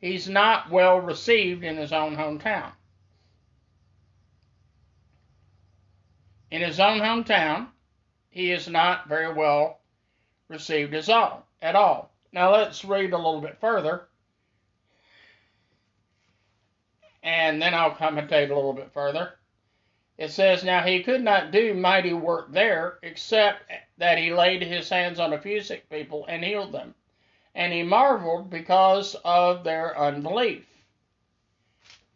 he's 0.00 0.28
not 0.28 0.70
well 0.70 0.98
received 0.98 1.64
in 1.64 1.76
his 1.76 1.92
own 1.92 2.16
hometown. 2.16 2.72
in 6.52 6.60
his 6.60 6.78
own 6.78 6.98
hometown, 6.98 7.66
he 8.28 8.52
is 8.52 8.68
not 8.68 9.08
very 9.08 9.32
well 9.32 9.80
received 10.48 10.94
as 10.94 11.08
all, 11.08 11.46
at 11.62 11.74
all. 11.74 12.12
Now 12.30 12.52
let's 12.52 12.84
read 12.84 13.14
a 13.14 13.16
little 13.16 13.40
bit 13.40 13.58
further, 13.58 14.06
and 17.22 17.60
then 17.60 17.72
I'll 17.72 17.94
commentate 17.94 18.50
a 18.50 18.54
little 18.54 18.74
bit 18.74 18.92
further. 18.92 19.32
It 20.22 20.30
says, 20.30 20.62
Now 20.62 20.84
he 20.84 21.02
could 21.02 21.24
not 21.24 21.50
do 21.50 21.74
mighty 21.74 22.12
work 22.12 22.52
there, 22.52 23.00
except 23.02 23.68
that 23.98 24.18
he 24.18 24.32
laid 24.32 24.62
his 24.62 24.88
hands 24.88 25.18
on 25.18 25.32
a 25.32 25.40
few 25.40 25.60
sick 25.60 25.90
people 25.90 26.26
and 26.28 26.44
healed 26.44 26.70
them. 26.70 26.94
And 27.56 27.72
he 27.72 27.82
marveled 27.82 28.48
because 28.48 29.16
of 29.24 29.64
their 29.64 29.98
unbelief. 29.98 30.64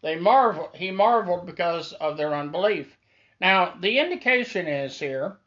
They 0.02 0.14
marvel, 0.14 0.70
he 0.72 0.92
marveled 0.92 1.46
because 1.46 1.94
of 1.94 2.16
their 2.16 2.32
unbelief. 2.32 2.96
Now, 3.40 3.74
the 3.80 3.98
indication 3.98 4.68
is 4.68 4.96
here 4.96 5.38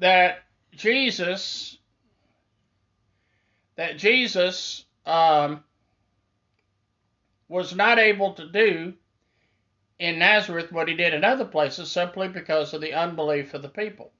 that 0.00 0.42
Jesus, 0.72 1.78
that 3.76 3.96
Jesus 3.96 4.84
um, 5.06 5.64
was 7.48 7.74
not 7.74 7.98
able 7.98 8.34
to 8.34 8.46
do 8.46 8.92
in 10.00 10.18
Nazareth 10.18 10.72
what 10.72 10.88
he 10.88 10.94
did 10.94 11.12
in 11.12 11.24
other 11.24 11.44
places 11.44 11.90
simply 11.90 12.26
because 12.26 12.72
of 12.72 12.80
the 12.80 12.94
unbelief 12.94 13.52
of 13.52 13.60
the 13.60 13.68
people. 13.68 14.10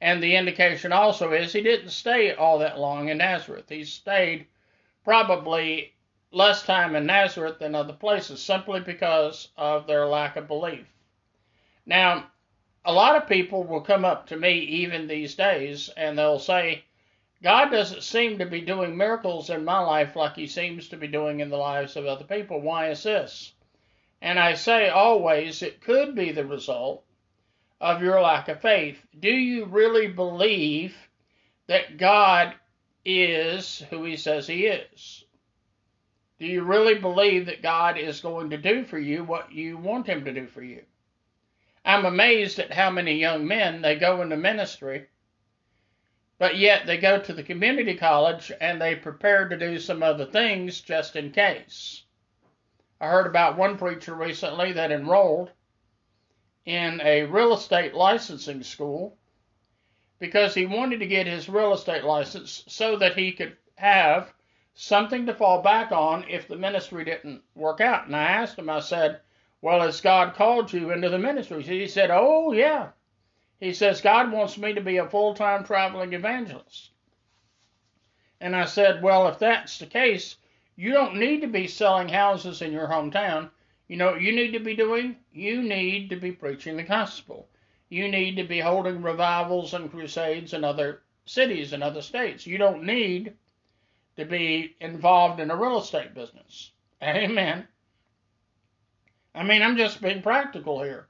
And 0.00 0.22
the 0.22 0.36
indication 0.36 0.92
also 0.92 1.32
is 1.32 1.52
he 1.52 1.62
didn't 1.62 1.90
stay 1.90 2.32
all 2.32 2.60
that 2.60 2.78
long 2.78 3.08
in 3.08 3.18
Nazareth. 3.18 3.68
He 3.68 3.82
stayed 3.82 4.46
probably 5.02 5.94
less 6.30 6.62
time 6.62 6.94
in 6.94 7.06
Nazareth 7.06 7.58
than 7.58 7.74
other 7.74 7.92
places 7.92 8.40
simply 8.40 8.78
because 8.78 9.48
of 9.56 9.88
their 9.88 10.06
lack 10.06 10.36
of 10.36 10.46
belief. 10.46 10.86
Now, 11.84 12.30
a 12.84 12.92
lot 12.92 13.16
of 13.16 13.28
people 13.28 13.64
will 13.64 13.80
come 13.80 14.04
up 14.04 14.28
to 14.28 14.36
me 14.36 14.60
even 14.60 15.08
these 15.08 15.34
days 15.34 15.90
and 15.96 16.16
they'll 16.16 16.38
say, 16.38 16.84
God 17.42 17.70
doesn't 17.70 18.04
seem 18.04 18.38
to 18.38 18.46
be 18.46 18.60
doing 18.60 18.96
miracles 18.96 19.50
in 19.50 19.64
my 19.64 19.80
life 19.80 20.14
like 20.14 20.36
he 20.36 20.46
seems 20.46 20.88
to 20.90 20.96
be 20.96 21.08
doing 21.08 21.40
in 21.40 21.50
the 21.50 21.56
lives 21.56 21.96
of 21.96 22.06
other 22.06 22.24
people. 22.24 22.60
Why 22.60 22.90
is 22.90 23.02
this? 23.02 23.54
And 24.20 24.38
I 24.38 24.54
say 24.54 24.88
always, 24.88 25.62
it 25.62 25.80
could 25.80 26.14
be 26.14 26.32
the 26.32 26.44
result 26.44 27.04
of 27.80 28.02
your 28.02 28.20
lack 28.20 28.48
of 28.48 28.60
faith. 28.60 28.98
Do 29.18 29.30
you 29.30 29.64
really 29.66 30.08
believe 30.08 30.96
that 31.68 31.96
God 31.98 32.54
is 33.04 33.84
who 33.90 34.04
he 34.04 34.16
says 34.16 34.46
he 34.46 34.66
is? 34.66 35.24
Do 36.40 36.46
you 36.46 36.62
really 36.62 36.94
believe 36.94 37.46
that 37.46 37.62
God 37.62 37.98
is 37.98 38.20
going 38.20 38.50
to 38.50 38.58
do 38.58 38.84
for 38.84 38.98
you 38.98 39.24
what 39.24 39.52
you 39.52 39.76
want 39.76 40.06
him 40.06 40.24
to 40.24 40.32
do 40.32 40.46
for 40.46 40.62
you? 40.62 40.82
I'm 41.84 42.04
amazed 42.04 42.58
at 42.58 42.72
how 42.72 42.90
many 42.90 43.14
young 43.18 43.46
men 43.46 43.82
they 43.82 43.96
go 43.96 44.22
into 44.22 44.36
ministry, 44.36 45.06
but 46.38 46.56
yet 46.56 46.86
they 46.86 46.98
go 46.98 47.20
to 47.20 47.32
the 47.32 47.42
community 47.42 47.96
college 47.96 48.52
and 48.60 48.80
they 48.80 48.94
prepare 48.94 49.48
to 49.48 49.56
do 49.56 49.78
some 49.78 50.02
other 50.02 50.26
things 50.26 50.80
just 50.80 51.16
in 51.16 51.32
case. 51.32 52.02
I 53.00 53.08
heard 53.08 53.26
about 53.26 53.56
one 53.56 53.78
preacher 53.78 54.14
recently 54.14 54.72
that 54.72 54.92
enrolled 54.92 55.50
in 56.64 57.00
a 57.02 57.24
real 57.24 57.54
estate 57.54 57.94
licensing 57.94 58.62
school 58.62 59.16
because 60.18 60.54
he 60.54 60.66
wanted 60.66 61.00
to 61.00 61.06
get 61.06 61.26
his 61.26 61.48
real 61.48 61.72
estate 61.72 62.04
license 62.04 62.64
so 62.68 62.96
that 62.96 63.16
he 63.16 63.32
could 63.32 63.56
have 63.76 64.32
something 64.74 65.26
to 65.26 65.34
fall 65.34 65.62
back 65.62 65.92
on 65.92 66.24
if 66.28 66.48
the 66.48 66.56
ministry 66.56 67.04
didn't 67.04 67.42
work 67.54 67.80
out. 67.80 68.06
And 68.06 68.16
I 68.16 68.24
asked 68.24 68.58
him, 68.58 68.68
I 68.68 68.80
said, 68.80 69.20
well, 69.60 69.80
has 69.80 70.00
God 70.00 70.34
called 70.34 70.72
you 70.72 70.92
into 70.92 71.08
the 71.08 71.18
ministry? 71.18 71.62
He 71.62 71.88
said, 71.88 72.10
Oh, 72.10 72.52
yeah. 72.52 72.90
He 73.58 73.72
says, 73.72 74.00
God 74.00 74.30
wants 74.30 74.56
me 74.56 74.74
to 74.74 74.80
be 74.80 74.98
a 74.98 75.08
full 75.08 75.34
time 75.34 75.64
traveling 75.64 76.12
evangelist. 76.12 76.90
And 78.40 78.54
I 78.54 78.66
said, 78.66 79.02
Well, 79.02 79.26
if 79.28 79.40
that's 79.40 79.78
the 79.78 79.86
case, 79.86 80.36
you 80.78 80.92
don't 80.92 81.16
need 81.16 81.40
to 81.40 81.48
be 81.48 81.66
selling 81.66 82.08
houses 82.08 82.62
in 82.62 82.70
your 82.70 82.86
hometown. 82.86 83.50
You 83.88 83.96
know 83.96 84.14
you 84.14 84.30
need 84.30 84.52
to 84.52 84.60
be 84.60 84.76
doing? 84.76 85.16
You 85.32 85.60
need 85.60 86.08
to 86.10 86.16
be 86.16 86.30
preaching 86.30 86.76
the 86.76 86.84
gospel. 86.84 87.48
You 87.88 88.06
need 88.08 88.36
to 88.36 88.44
be 88.44 88.60
holding 88.60 89.02
revivals 89.02 89.74
and 89.74 89.90
crusades 89.90 90.52
in 90.52 90.62
other 90.62 91.02
cities 91.24 91.72
and 91.72 91.82
other 91.82 92.00
states. 92.00 92.46
You 92.46 92.58
don't 92.58 92.84
need 92.84 93.34
to 94.16 94.24
be 94.24 94.76
involved 94.80 95.40
in 95.40 95.50
a 95.50 95.56
real 95.56 95.80
estate 95.80 96.14
business. 96.14 96.70
Amen. 97.02 97.66
I 99.34 99.42
mean, 99.42 99.62
I'm 99.62 99.76
just 99.76 100.00
being 100.00 100.22
practical 100.22 100.80
here. 100.80 101.08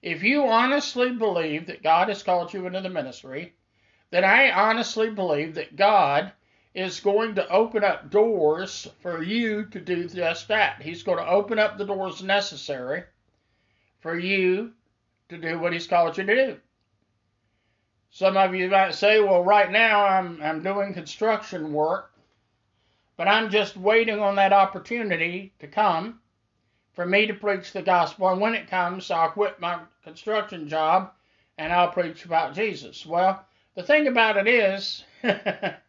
If 0.00 0.22
you 0.22 0.44
honestly 0.44 1.10
believe 1.10 1.66
that 1.66 1.82
God 1.82 2.08
has 2.08 2.22
called 2.22 2.52
you 2.52 2.66
into 2.68 2.82
the 2.82 2.88
ministry, 2.88 3.54
then 4.10 4.24
I 4.24 4.52
honestly 4.52 5.10
believe 5.10 5.56
that 5.56 5.74
God 5.74 6.32
is 6.74 7.00
going 7.00 7.34
to 7.34 7.48
open 7.48 7.82
up 7.82 8.10
doors 8.10 8.88
for 9.00 9.22
you 9.22 9.64
to 9.66 9.80
do 9.80 10.08
just 10.08 10.48
that. 10.48 10.82
He's 10.82 11.02
going 11.02 11.18
to 11.18 11.28
open 11.28 11.58
up 11.58 11.78
the 11.78 11.84
doors 11.84 12.22
necessary 12.22 13.04
for 14.00 14.18
you 14.18 14.72
to 15.28 15.38
do 15.38 15.58
what 15.58 15.72
He's 15.72 15.86
called 15.86 16.16
you 16.18 16.24
to 16.24 16.34
do. 16.34 16.60
Some 18.10 18.36
of 18.36 18.54
you 18.54 18.68
might 18.68 18.94
say, 18.94 19.20
well, 19.20 19.44
right 19.44 19.70
now 19.70 20.04
I'm, 20.04 20.40
I'm 20.42 20.62
doing 20.62 20.94
construction 20.94 21.72
work, 21.72 22.12
but 23.16 23.28
I'm 23.28 23.50
just 23.50 23.76
waiting 23.76 24.20
on 24.20 24.36
that 24.36 24.52
opportunity 24.52 25.52
to 25.58 25.66
come 25.66 26.20
for 26.94 27.04
me 27.04 27.26
to 27.26 27.34
preach 27.34 27.72
the 27.72 27.82
gospel. 27.82 28.28
And 28.28 28.40
when 28.40 28.54
it 28.54 28.70
comes, 28.70 29.10
I'll 29.10 29.30
quit 29.30 29.60
my 29.60 29.80
construction 30.02 30.68
job 30.68 31.12
and 31.58 31.72
I'll 31.72 31.92
preach 31.92 32.24
about 32.24 32.54
Jesus. 32.54 33.04
Well, 33.04 33.44
the 33.74 33.82
thing 33.82 34.06
about 34.06 34.36
it 34.36 34.48
is, 34.48 35.04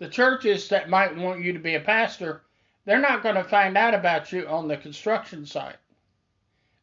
the 0.00 0.08
churches 0.08 0.66
that 0.70 0.88
might 0.88 1.14
want 1.14 1.44
you 1.44 1.52
to 1.52 1.58
be 1.58 1.74
a 1.74 1.80
pastor, 1.80 2.42
they're 2.86 2.98
not 2.98 3.22
going 3.22 3.34
to 3.34 3.44
find 3.44 3.76
out 3.76 3.94
about 3.94 4.32
you 4.32 4.48
on 4.48 4.66
the 4.66 4.78
construction 4.78 5.44
site. 5.44 5.76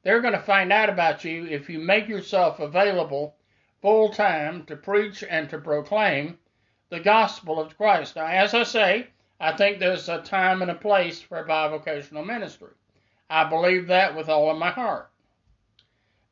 They're 0.03 0.21
going 0.21 0.35
to 0.35 0.39
find 0.39 0.71
out 0.71 0.87
about 0.87 1.25
you 1.25 1.47
if 1.47 1.67
you 1.67 1.79
make 1.79 2.07
yourself 2.07 2.59
available 2.59 3.35
full 3.81 4.09
time 4.09 4.65
to 4.65 4.75
preach 4.75 5.23
and 5.27 5.49
to 5.49 5.57
proclaim 5.57 6.37
the 6.89 6.99
gospel 6.99 7.59
of 7.59 7.75
Christ. 7.75 8.15
Now, 8.15 8.27
as 8.27 8.53
I 8.53 8.61
say, 8.61 9.07
I 9.39 9.51
think 9.51 9.79
there's 9.79 10.09
a 10.09 10.21
time 10.21 10.61
and 10.61 10.69
a 10.69 10.75
place 10.75 11.19
for 11.19 11.43
bivocational 11.43 12.23
ministry. 12.23 12.73
I 13.31 13.45
believe 13.45 13.87
that 13.87 14.15
with 14.15 14.29
all 14.29 14.51
of 14.51 14.59
my 14.59 14.69
heart. 14.69 15.09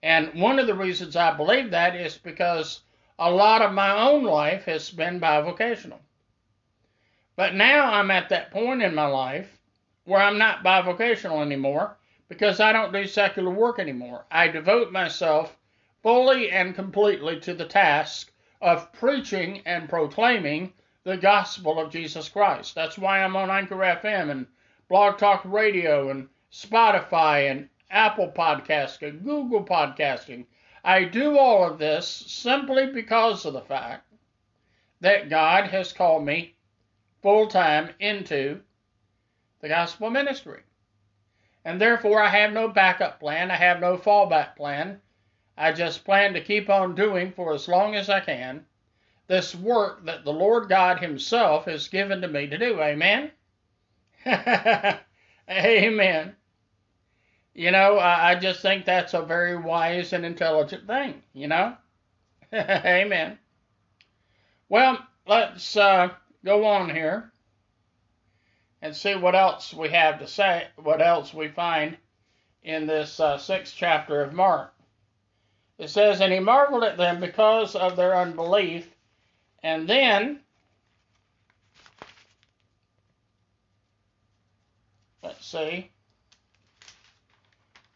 And 0.03 0.39
one 0.39 0.59
of 0.59 0.67
the 0.67 0.75
reasons 0.75 1.15
I 1.15 1.35
believe 1.35 1.71
that 1.71 1.95
is 1.95 2.15
because 2.15 2.81
a 3.17 3.31
lot 3.31 3.63
of 3.63 3.73
my 3.73 4.07
own 4.07 4.23
life 4.23 4.65
has 4.65 4.91
been 4.91 5.19
bivocational. 5.19 5.99
But 7.35 7.53
now 7.53 7.91
I'm 7.91 8.11
at 8.11 8.29
that 8.29 8.51
point 8.51 8.81
in 8.81 8.95
my 8.95 9.07
life 9.07 9.59
where 10.05 10.21
I'm 10.21 10.37
not 10.37 10.63
bivocational 10.63 11.41
anymore 11.41 11.97
because 12.29 12.59
I 12.59 12.71
don't 12.71 12.93
do 12.93 13.05
secular 13.05 13.51
work 13.51 13.77
anymore. 13.77 14.25
I 14.31 14.47
devote 14.47 14.91
myself 14.91 15.57
fully 16.01 16.49
and 16.49 16.73
completely 16.73 17.39
to 17.41 17.53
the 17.53 17.65
task 17.65 18.31
of 18.61 18.91
preaching 18.93 19.61
and 19.65 19.89
proclaiming 19.89 20.73
the 21.03 21.17
gospel 21.17 21.79
of 21.79 21.91
Jesus 21.91 22.29
Christ. 22.29 22.73
That's 22.73 22.97
why 22.97 23.21
I'm 23.21 23.35
on 23.35 23.51
Anchor 23.51 23.75
FM 23.75 24.31
and 24.31 24.47
Blog 24.87 25.17
Talk 25.17 25.41
Radio 25.43 26.09
and 26.09 26.29
Spotify 26.51 27.51
and 27.51 27.69
Apple 27.91 28.31
Podcasting, 28.31 29.23
Google 29.23 29.63
Podcasting. 29.65 30.45
I 30.83 31.03
do 31.03 31.37
all 31.37 31.69
of 31.69 31.79
this 31.79 32.07
simply 32.07 32.87
because 32.87 33.45
of 33.45 33.53
the 33.53 33.61
fact 33.61 34.07
that 35.01 35.29
God 35.29 35.65
has 35.67 35.91
called 35.91 36.25
me 36.25 36.54
full 37.25 37.47
time 37.47 37.89
into 37.99 38.61
the 39.59 39.67
gospel 39.67 40.11
ministry. 40.11 40.61
And 41.65 41.81
therefore, 41.81 42.21
I 42.21 42.29
have 42.29 42.53
no 42.53 42.67
backup 42.67 43.19
plan, 43.19 43.49
I 43.49 43.55
have 43.55 43.79
no 43.79 43.97
fallback 43.97 44.55
plan. 44.55 45.01
I 45.57 45.71
just 45.71 46.05
plan 46.05 46.35
to 46.35 46.43
keep 46.43 46.69
on 46.69 46.93
doing 46.93 47.31
for 47.31 47.55
as 47.55 47.67
long 47.67 47.95
as 47.95 48.11
I 48.11 48.19
can 48.19 48.63
this 49.25 49.55
work 49.55 50.05
that 50.05 50.23
the 50.23 50.33
Lord 50.33 50.69
God 50.69 50.99
Himself 50.99 51.65
has 51.65 51.87
given 51.87 52.21
to 52.21 52.27
me 52.27 52.45
to 52.45 52.59
do. 52.59 52.79
Amen? 52.79 53.31
Amen. 55.49 56.35
You 57.55 57.71
know, 57.71 57.97
I 57.97 58.35
just 58.35 58.61
think 58.61 58.85
that's 58.85 59.15
a 59.15 59.23
very 59.23 59.57
wise 59.57 60.13
and 60.13 60.27
intelligent 60.27 60.85
thing, 60.85 61.23
you 61.33 61.47
know? 61.47 61.75
Amen. 62.53 63.39
Well, 64.69 64.99
let's 65.25 65.75
uh, 65.75 66.09
go 66.45 66.65
on 66.65 66.89
here 66.89 67.31
and 68.81 68.95
see 68.95 69.15
what 69.15 69.35
else 69.35 69.73
we 69.73 69.89
have 69.89 70.19
to 70.19 70.27
say, 70.27 70.67
what 70.75 71.01
else 71.01 71.33
we 71.33 71.47
find 71.47 71.97
in 72.63 72.85
this 72.85 73.19
uh, 73.19 73.37
sixth 73.37 73.73
chapter 73.75 74.21
of 74.21 74.33
Mark. 74.33 74.73
It 75.77 75.89
says, 75.89 76.21
And 76.21 76.31
he 76.31 76.39
marveled 76.39 76.83
at 76.83 76.97
them 76.97 77.19
because 77.19 77.75
of 77.75 77.95
their 77.95 78.15
unbelief. 78.15 78.89
And 79.63 79.87
then, 79.89 80.39
let's 85.23 85.45
see. 85.45 85.91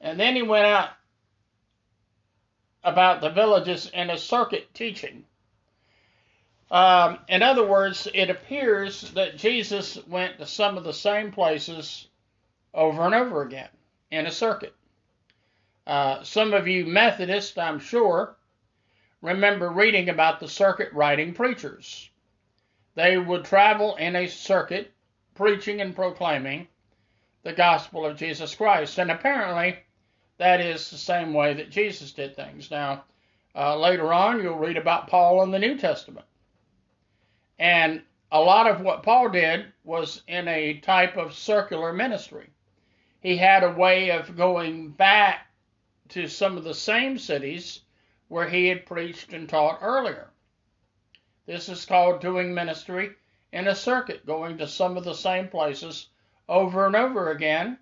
And 0.01 0.19
then 0.19 0.35
he 0.35 0.41
went 0.41 0.65
out 0.65 0.89
about 2.83 3.21
the 3.21 3.29
villages 3.29 3.89
in 3.93 4.09
a 4.09 4.17
circuit 4.17 4.73
teaching. 4.73 5.25
Um, 6.71 7.19
in 7.27 7.41
other 7.41 7.65
words, 7.65 8.07
it 8.13 8.29
appears 8.29 9.01
that 9.11 9.37
Jesus 9.37 9.97
went 10.07 10.37
to 10.37 10.45
some 10.45 10.77
of 10.77 10.83
the 10.83 10.93
same 10.93 11.31
places 11.31 12.07
over 12.73 13.03
and 13.03 13.15
over 13.15 13.41
again 13.41 13.69
in 14.11 14.27
a 14.27 14.31
circuit. 14.31 14.73
Uh, 15.87 16.21
some 16.23 16.53
of 16.53 16.67
you 16.67 16.85
Methodists, 16.85 17.57
I'm 17.57 17.79
sure, 17.79 18.35
remember 19.21 19.69
reading 19.71 20.09
about 20.09 20.39
the 20.39 20.47
circuit 20.47 20.93
riding 20.93 21.33
preachers. 21.33 22.09
They 22.93 23.17
would 23.17 23.45
travel 23.45 23.95
in 23.95 24.15
a 24.15 24.27
circuit 24.27 24.91
preaching 25.33 25.81
and 25.81 25.95
proclaiming 25.95 26.67
the 27.43 27.53
gospel 27.53 28.05
of 28.05 28.17
Jesus 28.17 28.53
Christ. 28.53 28.99
And 28.99 29.09
apparently, 29.09 29.79
that 30.37 30.61
is 30.61 30.89
the 30.89 30.97
same 30.97 31.33
way 31.33 31.55
that 31.55 31.71
Jesus 31.71 32.11
did 32.11 32.35
things. 32.35 32.69
Now, 32.69 33.05
uh, 33.55 33.77
later 33.77 34.13
on, 34.13 34.41
you'll 34.41 34.57
read 34.57 34.77
about 34.77 35.07
Paul 35.07 35.41
in 35.43 35.51
the 35.51 35.59
New 35.59 35.77
Testament. 35.77 36.25
And 37.59 38.03
a 38.31 38.39
lot 38.39 38.67
of 38.67 38.79
what 38.79 39.03
Paul 39.03 39.29
did 39.29 39.73
was 39.83 40.23
in 40.27 40.47
a 40.47 40.79
type 40.79 41.17
of 41.17 41.33
circular 41.33 41.91
ministry. 41.91 42.49
He 43.19 43.35
had 43.35 43.63
a 43.63 43.71
way 43.71 44.11
of 44.11 44.37
going 44.37 44.91
back 44.91 45.47
to 46.09 46.27
some 46.27 46.57
of 46.57 46.63
the 46.63 46.73
same 46.73 47.17
cities 47.17 47.81
where 48.29 48.47
he 48.47 48.67
had 48.67 48.85
preached 48.85 49.33
and 49.33 49.49
taught 49.49 49.79
earlier. 49.81 50.31
This 51.45 51.67
is 51.67 51.85
called 51.85 52.21
doing 52.21 52.53
ministry 52.53 53.11
in 53.51 53.67
a 53.67 53.75
circuit, 53.75 54.25
going 54.25 54.57
to 54.59 54.67
some 54.67 54.95
of 54.95 55.03
the 55.03 55.15
same 55.15 55.49
places 55.49 56.07
over 56.47 56.85
and 56.85 56.95
over 56.95 57.31
again 57.31 57.77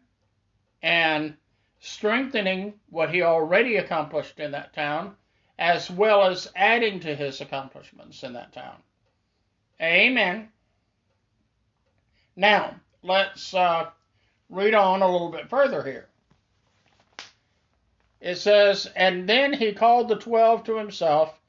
and 0.82 1.38
strengthening 1.80 2.80
what 2.90 3.14
he 3.14 3.22
already 3.22 3.76
accomplished 3.76 4.40
in 4.40 4.52
that 4.52 4.74
town, 4.74 5.16
as 5.60 5.92
well 5.92 6.24
as 6.26 6.52
adding 6.56 7.00
to 7.02 7.16
his 7.16 7.42
accomplishments 7.42 8.24
in 8.24 8.34
that 8.34 8.54
town. 8.54 8.82
Amen. 9.82 10.50
Now, 12.36 12.76
let's 13.04 13.54
uh, 13.54 13.90
read 14.50 14.74
on 14.74 15.02
a 15.02 15.12
little 15.12 15.30
bit 15.30 15.50
further 15.50 15.84
here. 15.84 16.08
It 18.20 18.36
says, 18.36 18.90
And 18.96 19.30
then 19.30 19.54
he 19.54 19.74
called 19.74 20.08
the 20.08 20.16
twelve 20.16 20.64
to 20.66 20.78
himself 20.78 21.40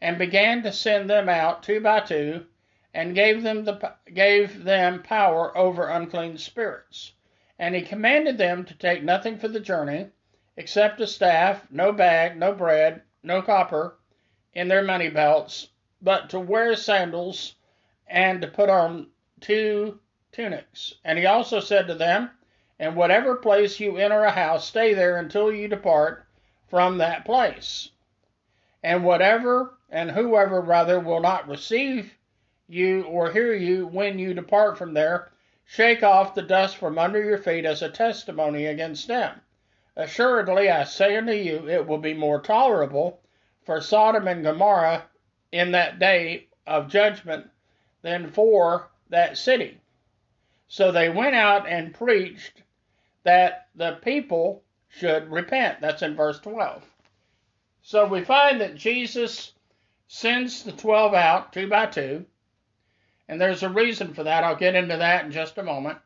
and 0.00 0.18
began 0.18 0.62
to 0.62 0.72
send 0.72 1.08
them 1.08 1.28
out 1.28 1.62
two 1.62 1.80
by 1.80 2.00
two 2.00 2.46
and 2.92 3.14
gave 3.14 3.42
them, 3.42 3.64
the, 3.64 3.94
gave 4.12 4.64
them 4.64 5.02
power 5.02 5.56
over 5.56 5.88
unclean 5.88 6.38
spirits 6.38 7.12
and 7.58 7.74
he 7.74 7.82
commanded 7.82 8.36
them 8.36 8.64
to 8.64 8.74
take 8.74 9.02
nothing 9.02 9.38
for 9.38 9.48
the 9.48 9.60
journey, 9.60 10.06
except 10.56 11.00
a 11.00 11.06
staff, 11.06 11.66
no 11.70 11.90
bag, 11.92 12.36
no 12.36 12.52
bread, 12.52 13.02
no 13.22 13.40
copper 13.40 13.96
in 14.52 14.68
their 14.68 14.82
money 14.82 15.08
belts, 15.08 15.68
but 16.02 16.28
to 16.30 16.38
wear 16.38 16.76
sandals 16.76 17.54
and 18.08 18.40
to 18.42 18.48
put 18.48 18.68
on 18.68 19.08
two 19.40 19.98
tunics. 20.32 20.94
And 21.04 21.18
he 21.18 21.26
also 21.26 21.60
said 21.60 21.86
to 21.88 21.94
them, 21.94 22.30
In 22.78 22.94
whatever 22.94 23.36
place 23.36 23.80
you 23.80 23.96
enter 23.96 24.24
a 24.24 24.30
house, 24.30 24.66
stay 24.66 24.94
there 24.94 25.16
until 25.16 25.52
you 25.52 25.68
depart 25.68 26.26
from 26.68 26.98
that 26.98 27.24
place. 27.24 27.90
And 28.82 29.04
whatever 29.04 29.78
and 29.90 30.10
whoever 30.10 30.60
rather 30.60 31.00
will 31.00 31.20
not 31.20 31.48
receive 31.48 32.14
you 32.68 33.04
or 33.04 33.30
hear 33.30 33.54
you 33.54 33.86
when 33.86 34.18
you 34.18 34.34
depart 34.34 34.78
from 34.78 34.94
there, 34.94 35.30
Shake 35.68 36.04
off 36.04 36.36
the 36.36 36.42
dust 36.42 36.76
from 36.76 36.96
under 36.96 37.20
your 37.20 37.38
feet 37.38 37.64
as 37.64 37.82
a 37.82 37.90
testimony 37.90 38.66
against 38.66 39.08
them. 39.08 39.40
Assuredly, 39.96 40.70
I 40.70 40.84
say 40.84 41.16
unto 41.16 41.32
you, 41.32 41.68
it 41.68 41.88
will 41.88 41.98
be 41.98 42.14
more 42.14 42.40
tolerable 42.40 43.20
for 43.64 43.80
Sodom 43.80 44.28
and 44.28 44.44
Gomorrah 44.44 45.06
in 45.50 45.72
that 45.72 45.98
day 45.98 46.46
of 46.68 46.88
judgment 46.88 47.50
than 48.06 48.30
for 48.30 48.88
that 49.08 49.36
city. 49.36 49.80
So 50.68 50.92
they 50.92 51.08
went 51.08 51.34
out 51.34 51.68
and 51.68 51.92
preached 51.92 52.62
that 53.24 53.66
the 53.74 53.98
people 54.00 54.62
should 54.86 55.28
repent. 55.28 55.80
That's 55.80 56.02
in 56.02 56.14
verse 56.14 56.38
12. 56.38 56.84
So 57.82 58.06
we 58.06 58.22
find 58.22 58.60
that 58.60 58.76
Jesus 58.76 59.52
sends 60.06 60.62
the 60.62 60.70
12 60.70 61.14
out 61.14 61.52
two 61.52 61.68
by 61.68 61.86
two. 61.86 62.24
And 63.28 63.40
there's 63.40 63.64
a 63.64 63.68
reason 63.68 64.14
for 64.14 64.22
that. 64.22 64.44
I'll 64.44 64.54
get 64.54 64.76
into 64.76 64.96
that 64.98 65.24
in 65.24 65.32
just 65.32 65.58
a 65.58 65.64
moment. 65.64 65.98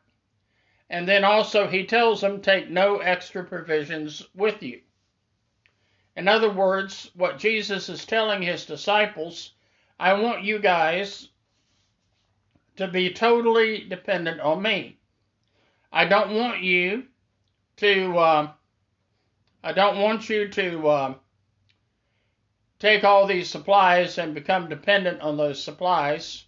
And 0.89 1.07
then 1.07 1.23
also, 1.23 1.67
he 1.67 1.85
tells 1.85 2.21
them, 2.21 2.41
take 2.41 2.67
no 2.67 2.97
extra 2.97 3.43
provisions 3.43 4.27
with 4.33 4.63
you. 4.63 4.81
In 6.15 6.27
other 6.27 6.51
words, 6.51 7.11
what 7.13 7.37
Jesus 7.37 7.89
is 7.89 8.07
telling 8.07 8.41
his 8.41 8.65
disciples, 8.65 9.53
I 9.99 10.13
want 10.13 10.41
you 10.41 10.57
guys 10.57 11.27
to 12.77 12.87
be 12.87 13.13
totally 13.13 13.85
dependent 13.85 14.39
on 14.39 14.61
me. 14.61 14.97
I 15.91 16.05
don't 16.05 16.33
want 16.35 16.61
you 16.61 17.07
to, 17.77 18.17
uh, 18.17 18.51
I 19.63 19.73
don't 19.73 19.99
want 19.99 20.29
you 20.29 20.47
to 20.49 20.87
uh, 20.87 21.13
take 22.79 23.03
all 23.03 23.27
these 23.27 23.49
supplies 23.49 24.17
and 24.17 24.33
become 24.33 24.69
dependent 24.69 25.21
on 25.21 25.37
those 25.37 25.61
supplies. 25.61 26.45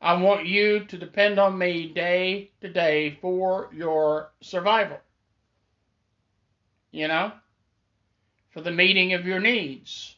I 0.00 0.14
want 0.14 0.46
you 0.46 0.84
to 0.84 0.98
depend 0.98 1.38
on 1.38 1.56
me 1.56 1.88
day 1.88 2.50
to 2.60 2.68
day 2.68 3.18
for 3.20 3.70
your 3.72 4.32
survival. 4.40 4.98
You 6.90 7.08
know? 7.08 7.32
For 8.50 8.60
the 8.60 8.72
meeting 8.72 9.12
of 9.12 9.24
your 9.24 9.40
needs. 9.40 10.16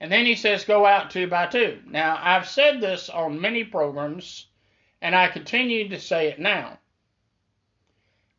And 0.00 0.12
then 0.12 0.26
he 0.26 0.34
says, 0.34 0.64
go 0.64 0.84
out 0.84 1.10
two 1.10 1.26
by 1.26 1.46
two. 1.46 1.80
Now, 1.86 2.18
I've 2.20 2.48
said 2.48 2.80
this 2.80 3.08
on 3.08 3.40
many 3.40 3.64
programs, 3.64 4.46
and 5.00 5.14
I 5.14 5.28
continue 5.28 5.88
to 5.88 5.98
say 5.98 6.28
it 6.28 6.38
now. 6.38 6.78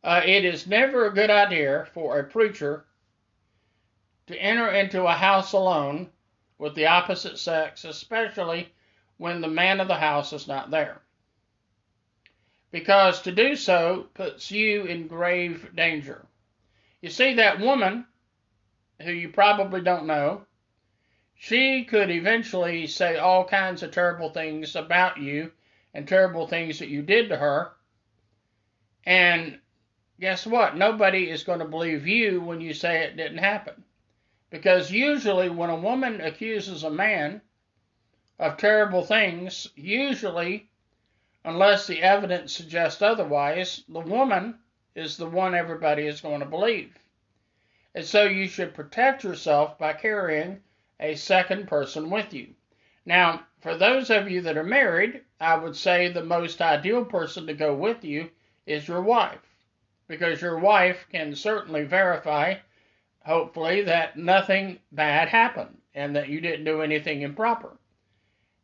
Uh, 0.04 0.22
it 0.24 0.44
is 0.44 0.66
never 0.66 1.06
a 1.06 1.14
good 1.14 1.30
idea 1.30 1.88
for 1.92 2.18
a 2.18 2.24
preacher 2.24 2.84
to 4.28 4.40
enter 4.40 4.68
into 4.68 5.04
a 5.04 5.12
house 5.12 5.52
alone 5.52 6.10
with 6.58 6.74
the 6.74 6.86
opposite 6.86 7.38
sex, 7.38 7.84
especially 7.84 8.72
when 9.16 9.40
the 9.40 9.48
man 9.48 9.80
of 9.80 9.88
the 9.88 9.94
house 9.94 10.32
is 10.32 10.46
not 10.46 10.70
there. 10.70 11.00
Because 12.70 13.22
to 13.22 13.32
do 13.32 13.56
so 13.56 14.06
puts 14.14 14.50
you 14.50 14.84
in 14.84 15.08
grave 15.08 15.74
danger. 15.74 16.26
You 17.00 17.10
see, 17.10 17.34
that 17.34 17.60
woman 17.60 18.06
who 19.00 19.10
you 19.10 19.30
probably 19.30 19.80
don't 19.80 20.06
know, 20.06 20.42
she 21.40 21.84
could 21.84 22.10
eventually 22.10 22.88
say 22.88 23.16
all 23.16 23.44
kinds 23.44 23.84
of 23.84 23.92
terrible 23.92 24.28
things 24.28 24.74
about 24.74 25.18
you 25.18 25.52
and 25.94 26.06
terrible 26.06 26.48
things 26.48 26.80
that 26.80 26.88
you 26.88 27.00
did 27.00 27.28
to 27.28 27.36
her. 27.36 27.70
And 29.06 29.60
guess 30.18 30.44
what? 30.44 30.76
Nobody 30.76 31.30
is 31.30 31.44
going 31.44 31.60
to 31.60 31.64
believe 31.64 32.08
you 32.08 32.40
when 32.40 32.60
you 32.60 32.74
say 32.74 33.04
it 33.04 33.16
didn't 33.16 33.38
happen. 33.38 33.84
Because 34.50 34.90
usually, 34.90 35.48
when 35.48 35.70
a 35.70 35.76
woman 35.76 36.20
accuses 36.20 36.82
a 36.82 36.90
man 36.90 37.40
of 38.40 38.56
terrible 38.56 39.04
things, 39.04 39.68
usually, 39.76 40.68
unless 41.44 41.86
the 41.86 42.02
evidence 42.02 42.52
suggests 42.52 43.00
otherwise, 43.00 43.84
the 43.88 44.00
woman 44.00 44.58
is 44.96 45.16
the 45.16 45.28
one 45.28 45.54
everybody 45.54 46.08
is 46.08 46.20
going 46.20 46.40
to 46.40 46.46
believe. 46.46 46.98
And 47.94 48.04
so 48.04 48.24
you 48.24 48.48
should 48.48 48.74
protect 48.74 49.22
yourself 49.22 49.78
by 49.78 49.92
carrying 49.92 50.62
a 51.00 51.14
second 51.14 51.68
person 51.68 52.10
with 52.10 52.34
you. 52.34 52.54
Now, 53.06 53.46
for 53.60 53.76
those 53.76 54.10
of 54.10 54.28
you 54.28 54.40
that 54.42 54.56
are 54.56 54.64
married, 54.64 55.22
I 55.40 55.56
would 55.56 55.76
say 55.76 56.08
the 56.08 56.24
most 56.24 56.60
ideal 56.60 57.04
person 57.04 57.46
to 57.46 57.54
go 57.54 57.74
with 57.74 58.04
you 58.04 58.30
is 58.66 58.88
your 58.88 59.00
wife, 59.00 59.40
because 60.08 60.42
your 60.42 60.58
wife 60.58 61.06
can 61.10 61.34
certainly 61.34 61.84
verify, 61.84 62.56
hopefully, 63.24 63.82
that 63.82 64.16
nothing 64.16 64.80
bad 64.90 65.28
happened 65.28 65.80
and 65.94 66.16
that 66.16 66.28
you 66.28 66.40
didn't 66.40 66.64
do 66.64 66.82
anything 66.82 67.22
improper. 67.22 67.78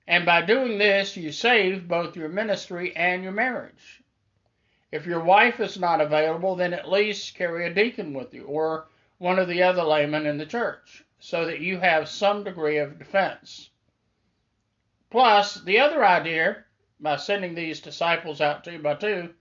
And 0.07 0.27
by 0.27 0.43
doing 0.43 0.79
this, 0.79 1.17
you 1.17 1.33
save 1.33 1.89
both 1.89 2.17
your 2.17 2.29
ministry 2.29 2.95
and 2.97 3.23
your 3.23 3.33
marriage. 3.33 4.03
If 4.93 5.07
your 5.07 5.23
wife 5.23 5.61
is 5.61 5.79
not 5.79 6.01
available, 6.01 6.57
then 6.57 6.75
at 6.75 6.91
least 6.91 7.37
carry 7.37 7.67
a 7.67 7.73
deacon 7.73 8.13
with 8.13 8.35
you 8.35 8.45
or 8.45 8.89
one 9.19 9.39
of 9.39 9.49
the 9.49 9.63
other 9.63 9.85
laymen 9.85 10.27
in 10.27 10.37
the 10.37 10.47
church 10.47 11.04
so 11.25 11.47
that 11.47 11.61
you 11.61 11.79
have 11.79 12.07
some 12.07 12.45
degree 12.45 12.77
of 12.77 12.99
defense. 12.99 13.71
Plus, 15.11 15.55
the 15.55 15.79
other 15.79 16.05
idea 16.05 16.63
by 17.01 17.17
sending 17.17 17.55
these 17.55 17.81
disciples 17.81 18.43
out 18.43 18.63
two 18.63 18.79
by 18.79 18.95
two 18.95 19.33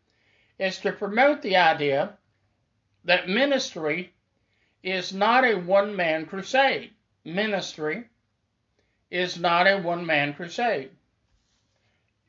is 0.57 0.77
to 0.77 0.93
promote 0.93 1.41
the 1.41 1.57
idea 1.57 2.17
that 3.03 3.27
ministry 3.27 4.13
is 4.81 5.11
not 5.11 5.43
a 5.43 5.55
one 5.55 5.93
man 5.93 6.25
crusade. 6.25 6.91
Ministry 7.25 8.05
is 9.11 9.37
not 9.37 9.67
a 9.67 9.77
one 9.77 10.05
man 10.05 10.33
crusade. 10.33 10.91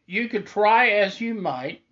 You 0.05 0.29
could 0.29 0.49
try 0.49 0.89
as 0.89 1.21
you 1.21 1.33
might, 1.33 1.83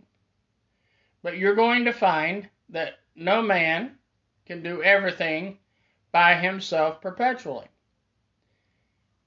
but 1.22 1.38
you're 1.38 1.55
going 1.55 1.85
to 1.85 1.92
find 1.92 2.48
that 2.70 2.94
no 3.14 3.40
man 3.40 3.98
can 4.46 4.64
do 4.64 4.83
everything 4.83 5.59
by 6.12 6.35
himself 6.35 7.01
perpetually. 7.01 7.66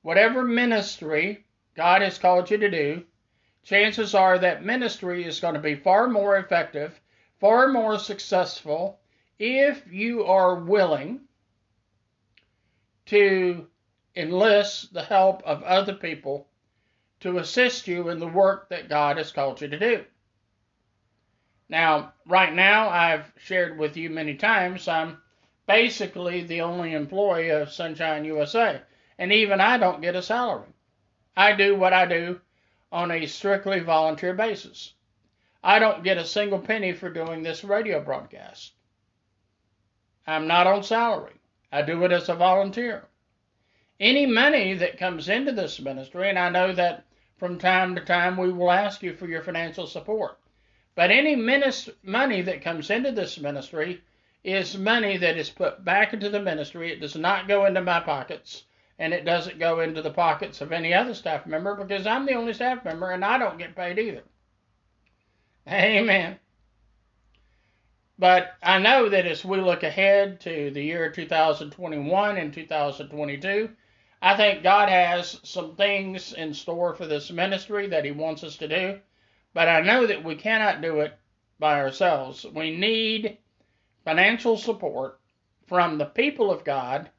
Whatever 0.03 0.43
ministry 0.43 1.45
God 1.75 2.01
has 2.03 2.19
called 2.19 2.49
you 2.49 2.57
to 2.57 2.69
do, 2.69 3.03
chances 3.63 4.13
are 4.13 4.37
that 4.37 4.63
ministry 4.63 5.25
is 5.25 5.39
going 5.39 5.55
to 5.55 5.59
be 5.59 5.75
far 5.75 6.07
more 6.07 6.37
effective, 6.37 6.99
far 7.39 7.67
more 7.67 7.97
successful 7.97 8.99
if 9.39 9.83
you 9.91 10.23
are 10.25 10.55
willing 10.55 11.21
to 13.07 13.67
enlist 14.15 14.93
the 14.93 15.03
help 15.03 15.43
of 15.43 15.63
other 15.63 15.93
people 15.93 16.47
to 17.19 17.39
assist 17.39 17.87
you 17.87 18.09
in 18.09 18.19
the 18.19 18.27
work 18.27 18.69
that 18.69 18.89
God 18.89 19.17
has 19.17 19.31
called 19.31 19.61
you 19.61 19.67
to 19.67 19.79
do. 19.79 20.05
Now, 21.67 22.13
right 22.27 22.53
now, 22.53 22.89
I've 22.89 23.31
shared 23.37 23.77
with 23.77 23.97
you 23.97 24.09
many 24.09 24.35
times, 24.35 24.87
I'm 24.87 25.17
basically 25.67 26.41
the 26.41 26.61
only 26.61 26.93
employee 26.93 27.49
of 27.49 27.71
Sonshine 27.71 28.25
USA, 28.25 28.81
and 29.17 29.31
even 29.31 29.61
I 29.61 29.77
don't 29.77 30.01
get 30.01 30.15
a 30.15 30.21
salary. 30.21 30.73
I 31.35 31.53
do 31.53 31.75
what 31.75 31.93
I 31.93 32.05
do 32.05 32.41
on 32.91 33.11
a 33.11 33.25
strictly 33.25 33.79
volunteer 33.79 34.33
basis. 34.33 34.93
I 35.63 35.79
don't 35.79 36.03
get 36.03 36.17
a 36.17 36.25
single 36.25 36.59
penny 36.59 36.93
for 36.93 37.09
doing 37.09 37.43
this 37.43 37.63
radio 37.63 37.99
broadcast. 37.99 38.73
I'm 40.27 40.47
not 40.47 40.67
on 40.67 40.83
salary. 40.83 41.33
I 41.71 41.81
do 41.81 42.03
it 42.05 42.11
as 42.11 42.29
a 42.29 42.35
volunteer 42.35 43.07
any 43.99 44.25
money 44.25 44.73
that 44.73 44.97
comes 44.97 45.29
into 45.29 45.53
this 45.53 45.79
ministry, 45.79 46.29
and 46.29 46.37
I 46.37 46.49
know 46.49 46.73
that 46.73 47.05
from 47.37 47.57
time 47.57 47.95
to 47.95 48.01
time 48.01 48.35
we 48.35 48.51
will 48.51 48.71
ask 48.71 49.01
you 49.01 49.13
for 49.13 49.27
your 49.27 49.41
financial 49.41 49.87
support. 49.87 50.37
But 50.95 51.11
any 51.11 51.35
money 51.35 52.41
that 52.41 52.61
comes 52.61 52.89
into 52.89 53.11
this 53.11 53.39
ministry 53.39 54.01
is 54.45 54.77
money 54.77 55.17
that 55.17 55.37
is 55.37 55.49
put 55.49 55.83
back 55.83 56.13
into 56.13 56.29
the 56.29 56.39
ministry. 56.39 56.91
It 56.91 57.01
does 57.01 57.15
not 57.15 57.47
go 57.47 57.65
into 57.65 57.81
my 57.81 57.99
pockets, 57.99 58.63
and 58.99 59.11
it 59.11 59.25
doesn't 59.25 59.57
go 59.57 59.79
into 59.79 60.03
the 60.03 60.11
pockets 60.11 60.61
of 60.61 60.71
any 60.71 60.93
other 60.93 61.15
staff 61.15 61.47
member 61.47 61.75
because 61.75 62.05
I'm 62.05 62.27
the 62.27 62.35
only 62.35 62.53
staff 62.53 62.85
member 62.85 63.09
and 63.09 63.25
I 63.25 63.39
don't 63.39 63.57
get 63.57 63.75
paid 63.75 63.97
either. 63.97 64.21
Amen. 65.67 66.37
But 68.19 68.53
I 68.61 68.77
know 68.77 69.09
that 69.09 69.25
as 69.25 69.43
we 69.43 69.57
look 69.57 69.81
ahead 69.81 70.39
to 70.41 70.69
the 70.69 70.83
year 70.83 71.09
2021 71.09 72.37
and 72.37 72.53
2022, 72.53 73.69
I 74.21 74.37
think 74.37 74.61
God 74.61 74.89
has 74.89 75.39
some 75.43 75.75
things 75.75 76.33
in 76.33 76.53
store 76.53 76.93
for 76.93 77.07
this 77.07 77.31
ministry 77.31 77.87
that 77.87 78.05
He 78.05 78.11
wants 78.11 78.43
us 78.43 78.57
to 78.57 78.67
do, 78.67 78.99
but 79.55 79.67
I 79.67 79.81
know 79.81 80.05
that 80.05 80.23
we 80.23 80.35
cannot 80.35 80.81
do 80.81 80.99
it 80.99 81.17
by 81.59 81.79
ourselves. 81.79 82.45
We 82.45 82.77
need 82.77 83.39
financial 84.05 84.55
support 84.55 85.19
from 85.67 85.97
the 85.97 86.05
people 86.05 86.51
of 86.51 86.63
God 86.63 87.09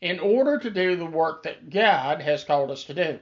in 0.00 0.18
order 0.18 0.58
to 0.58 0.70
do 0.70 0.96
the 0.96 1.04
work 1.04 1.42
that 1.42 1.68
God 1.68 2.22
has 2.22 2.44
called 2.44 2.70
us 2.70 2.84
to 2.84 2.94
do. 2.94 3.18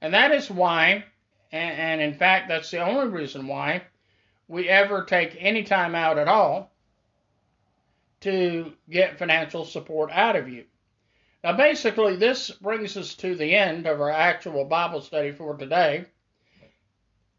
And 0.00 0.14
that 0.14 0.32
is 0.32 0.50
why, 0.50 1.04
and 1.52 2.00
in 2.00 2.14
fact, 2.14 2.48
that's 2.48 2.70
the 2.70 2.80
only 2.80 3.08
reason 3.08 3.46
why 3.46 3.82
we 4.48 4.68
ever 4.68 5.04
take 5.04 5.36
any 5.38 5.62
time 5.62 5.94
out 5.94 6.18
at 6.18 6.26
all 6.26 6.72
to 8.20 8.72
get 8.90 9.18
financial 9.18 9.64
support 9.64 10.10
out 10.10 10.34
of 10.34 10.48
you. 10.48 10.64
Now, 11.44 11.56
basically, 11.56 12.16
this 12.16 12.50
brings 12.50 12.96
us 12.96 13.14
to 13.16 13.36
the 13.36 13.54
end 13.54 13.86
of 13.86 14.00
our 14.00 14.10
actual 14.10 14.64
Bible 14.64 15.00
study 15.02 15.30
for 15.30 15.56
today. 15.56 16.06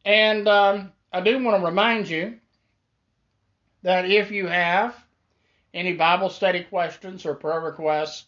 And 0.06 0.48
um, 0.48 0.94
I 1.12 1.20
do 1.20 1.44
want 1.44 1.60
to 1.60 1.66
remind 1.66 2.08
you 2.08 2.40
that 3.82 4.06
if 4.06 4.32
you 4.32 4.48
have 4.48 4.96
any 5.74 5.94
Bible 5.94 6.30
study 6.30 6.64
questions 6.64 7.26
or 7.26 7.36
prayer 7.36 7.62
requests, 7.62 8.26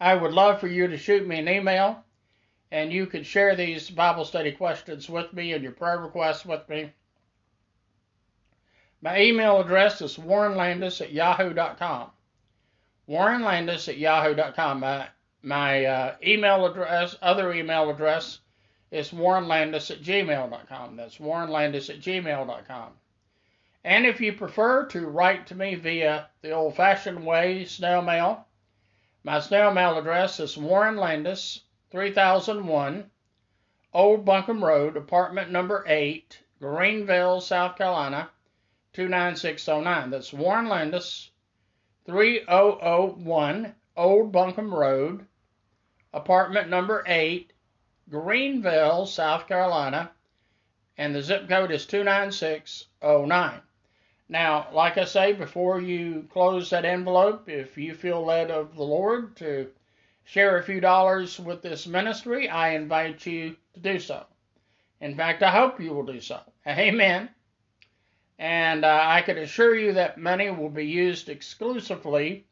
I 0.00 0.14
would 0.14 0.32
love 0.32 0.60
for 0.60 0.68
you 0.68 0.88
to 0.88 0.96
shoot 0.96 1.26
me 1.26 1.38
an 1.38 1.48
email 1.48 2.04
and 2.70 2.92
you 2.92 3.06
could 3.06 3.26
share 3.26 3.56
these 3.56 3.90
Bible 3.90 4.24
study 4.24 4.52
questions 4.52 5.08
with 5.08 5.32
me 5.32 5.52
and 5.52 5.62
your 5.62 5.72
prayer 5.72 5.98
requests 5.98 6.46
with 6.46 6.68
me. 6.68 6.92
My 9.02 9.20
email 9.20 9.60
address 9.60 10.00
is 10.02 10.16
warrenlandis 10.16 11.00
at 11.00 11.12
yahoo.com. 11.12 12.10
Warren 13.06 13.42
Landis 13.42 13.88
at 13.88 13.98
yahoo.com. 13.98 14.80
My, 14.80 15.08
my 15.42 15.84
uh, 15.84 16.14
email 16.24 16.66
address, 16.66 17.16
other 17.20 17.52
email 17.52 17.90
address, 17.90 18.38
is 18.90 19.10
warrenlandis 19.10 19.90
at 19.90 20.02
gmail.com. 20.02 20.96
That's 20.96 21.18
warrenlandis 21.18 21.90
at 21.90 22.00
gmail.com. 22.00 22.92
And 23.82 24.04
if 24.06 24.20
you 24.20 24.34
prefer 24.34 24.84
to 24.88 25.06
write 25.06 25.46
to 25.46 25.54
me 25.54 25.74
via 25.74 26.28
the 26.42 26.50
old 26.50 26.76
fashioned 26.76 27.24
way, 27.24 27.64
snail 27.64 28.02
mail, 28.02 28.46
my 29.24 29.40
snail 29.40 29.72
mail 29.72 29.96
address 29.98 30.38
is 30.38 30.58
Warren 30.58 30.98
Landis, 30.98 31.62
3001 31.90 33.10
Old 33.94 34.24
Buncombe 34.26 34.62
Road, 34.62 34.98
apartment 34.98 35.50
number 35.50 35.82
8, 35.86 36.40
Greenville, 36.58 37.40
South 37.40 37.76
Carolina, 37.76 38.30
29609. 38.92 40.10
That's 40.10 40.32
Warren 40.32 40.68
Landis, 40.68 41.30
3001 42.04 43.74
Old 43.96 44.30
Buncombe 44.30 44.74
Road, 44.74 45.26
apartment 46.12 46.68
number 46.68 47.02
8, 47.06 47.50
Greenville, 48.10 49.06
South 49.06 49.48
Carolina, 49.48 50.10
and 50.98 51.14
the 51.14 51.22
zip 51.22 51.48
code 51.48 51.70
is 51.70 51.86
29609. 51.86 53.62
Now, 54.30 54.68
like 54.72 54.96
I 54.96 55.06
say, 55.06 55.32
before 55.32 55.80
you 55.80 56.28
close 56.30 56.70
that 56.70 56.84
envelope, 56.84 57.48
if 57.48 57.76
you 57.76 57.94
feel 57.94 58.24
led 58.24 58.52
of 58.52 58.76
the 58.76 58.84
Lord 58.84 59.34
to 59.38 59.66
share 60.22 60.56
a 60.56 60.62
few 60.62 60.80
dollars 60.80 61.40
with 61.40 61.62
this 61.62 61.88
ministry, 61.88 62.48
I 62.48 62.76
invite 62.76 63.26
you 63.26 63.56
to 63.74 63.80
do 63.80 63.98
so. 63.98 64.24
In 65.00 65.16
fact, 65.16 65.42
I 65.42 65.50
hope 65.50 65.80
you 65.80 65.92
will 65.92 66.04
do 66.04 66.20
so. 66.20 66.38
Amen. 66.64 67.28
And 68.38 68.84
uh, 68.84 69.00
I 69.02 69.22
can 69.22 69.36
assure 69.36 69.74
you 69.74 69.94
that 69.94 70.16
money 70.16 70.48
will 70.48 70.70
be 70.70 70.86
used 70.86 71.28
exclusively 71.28 72.46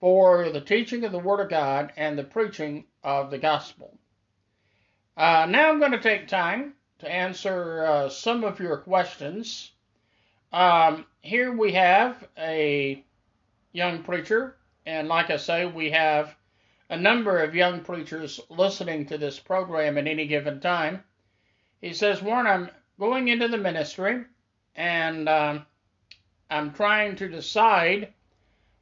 for 0.00 0.48
the 0.48 0.62
teaching 0.62 1.04
of 1.04 1.12
the 1.12 1.18
Word 1.18 1.40
of 1.40 1.50
God 1.50 1.92
and 1.98 2.18
the 2.18 2.24
preaching 2.24 2.86
of 3.04 3.30
the 3.30 3.38
gospel. 3.38 3.98
Uh, 5.18 5.46
now 5.46 5.68
I'm 5.68 5.78
going 5.78 5.92
to 5.92 6.00
take 6.00 6.26
time 6.26 6.72
to 7.00 7.12
answer 7.12 7.84
uh, 7.84 8.08
some 8.08 8.44
of 8.44 8.60
your 8.60 8.78
questions. 8.78 9.71
Um, 10.52 11.06
here 11.22 11.50
we 11.52 11.72
have 11.72 12.28
a 12.36 13.02
young 13.72 14.02
preacher, 14.02 14.56
and 14.84 15.08
like 15.08 15.30
I 15.30 15.38
say, 15.38 15.64
we 15.64 15.90
have 15.90 16.36
a 16.90 16.96
number 16.96 17.38
of 17.38 17.54
young 17.54 17.80
preachers 17.80 18.38
listening 18.50 19.06
to 19.06 19.16
this 19.16 19.38
program 19.38 19.96
at 19.96 20.06
any 20.06 20.26
given 20.26 20.60
time. 20.60 21.02
He 21.80 21.94
says, 21.94 22.20
Warren, 22.20 22.46
I'm 22.46 22.70
going 22.98 23.28
into 23.28 23.48
the 23.48 23.56
ministry 23.56 24.24
and 24.76 25.26
um, 25.26 25.66
I'm 26.50 26.72
trying 26.72 27.16
to 27.16 27.28
decide 27.28 28.12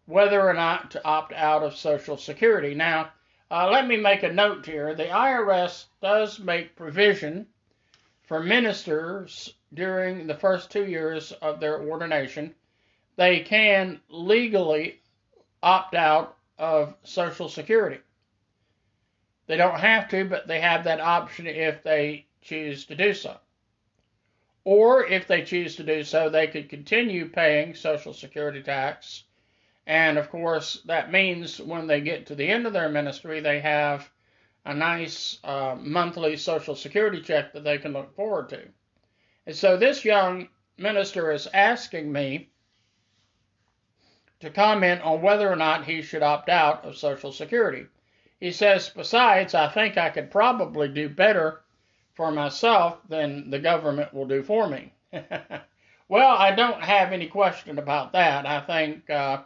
whether 0.06 0.40
or 0.40 0.54
not 0.54 0.90
to 0.90 1.04
opt 1.04 1.32
out 1.32 1.62
of 1.62 1.76
Social 1.76 2.16
Security. 2.16 2.74
Now, 2.74 3.12
uh, 3.48 3.70
let 3.70 3.86
me 3.86 3.96
make 3.96 4.24
a 4.24 4.32
note 4.32 4.66
here. 4.66 4.94
The 4.94 5.04
IRS 5.04 5.84
does 6.02 6.40
make 6.40 6.74
provision 6.74 7.46
for 8.30 8.40
ministers 8.40 9.54
during 9.74 10.28
the 10.28 10.36
first 10.36 10.70
two 10.70 10.86
years 10.86 11.32
of 11.42 11.58
their 11.58 11.80
ordination. 11.82 12.54
They 13.16 13.40
can 13.40 14.00
legally 14.08 15.00
opt 15.64 15.96
out 15.96 16.36
of 16.56 16.94
Social 17.02 17.48
Security. 17.48 17.98
They 19.48 19.56
don't 19.56 19.80
have 19.80 20.08
to, 20.10 20.26
but 20.26 20.46
they 20.46 20.60
have 20.60 20.84
that 20.84 21.00
option 21.00 21.48
if 21.48 21.82
they 21.82 22.26
choose 22.40 22.84
to 22.84 22.94
do 22.94 23.14
so. 23.14 23.36
Or 24.62 25.04
if 25.04 25.26
they 25.26 25.42
choose 25.42 25.74
to 25.74 25.82
do 25.82 26.04
so, 26.04 26.28
they 26.28 26.46
could 26.46 26.68
continue 26.68 27.30
paying 27.30 27.74
Social 27.74 28.14
Security 28.14 28.62
tax. 28.62 29.24
And 29.88 30.18
of 30.18 30.30
course, 30.30 30.80
that 30.84 31.10
means 31.10 31.60
when 31.60 31.88
they 31.88 32.00
get 32.00 32.26
to 32.26 32.36
the 32.36 32.46
end 32.46 32.68
of 32.68 32.74
their 32.74 32.90
ministry, 32.90 33.40
they 33.40 33.58
have 33.58 34.08
a 34.64 34.74
nice 34.74 35.38
uh, 35.44 35.76
monthly 35.78 36.36
Social 36.36 36.74
Security 36.74 37.20
check 37.20 37.52
that 37.52 37.64
they 37.64 37.78
can 37.78 37.92
look 37.92 38.14
forward 38.14 38.48
to. 38.50 38.62
And 39.46 39.56
so 39.56 39.76
this 39.76 40.04
young 40.04 40.48
minister 40.76 41.32
is 41.32 41.48
asking 41.52 42.12
me 42.12 42.50
to 44.40 44.50
comment 44.50 45.02
on 45.02 45.22
whether 45.22 45.50
or 45.50 45.56
not 45.56 45.84
he 45.84 46.02
should 46.02 46.22
opt 46.22 46.48
out 46.48 46.84
of 46.84 46.96
Social 46.96 47.32
Security. 47.32 47.86
He 48.38 48.52
says, 48.52 48.88
besides, 48.88 49.54
I 49.54 49.68
think 49.68 49.98
I 49.98 50.10
could 50.10 50.30
probably 50.30 50.88
do 50.88 51.08
better 51.08 51.60
for 52.14 52.32
myself 52.32 52.98
than 53.08 53.50
the 53.50 53.58
government 53.58 54.12
will 54.14 54.26
do 54.26 54.42
for 54.42 54.68
me. 54.68 54.92
well, 56.08 56.36
I 56.36 56.54
don't 56.54 56.82
have 56.82 57.12
any 57.12 57.26
question 57.26 57.78
about 57.78 58.12
that. 58.12 58.46
I 58.46 58.60
think 58.60 59.08
uh, 59.10 59.42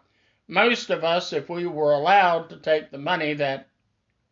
most 0.46 0.90
of 0.90 1.04
us, 1.04 1.32
if 1.32 1.48
we 1.48 1.66
were 1.66 1.92
allowed 1.92 2.50
to 2.50 2.56
take 2.56 2.90
the 2.90 2.98
money 2.98 3.34
that 3.34 3.68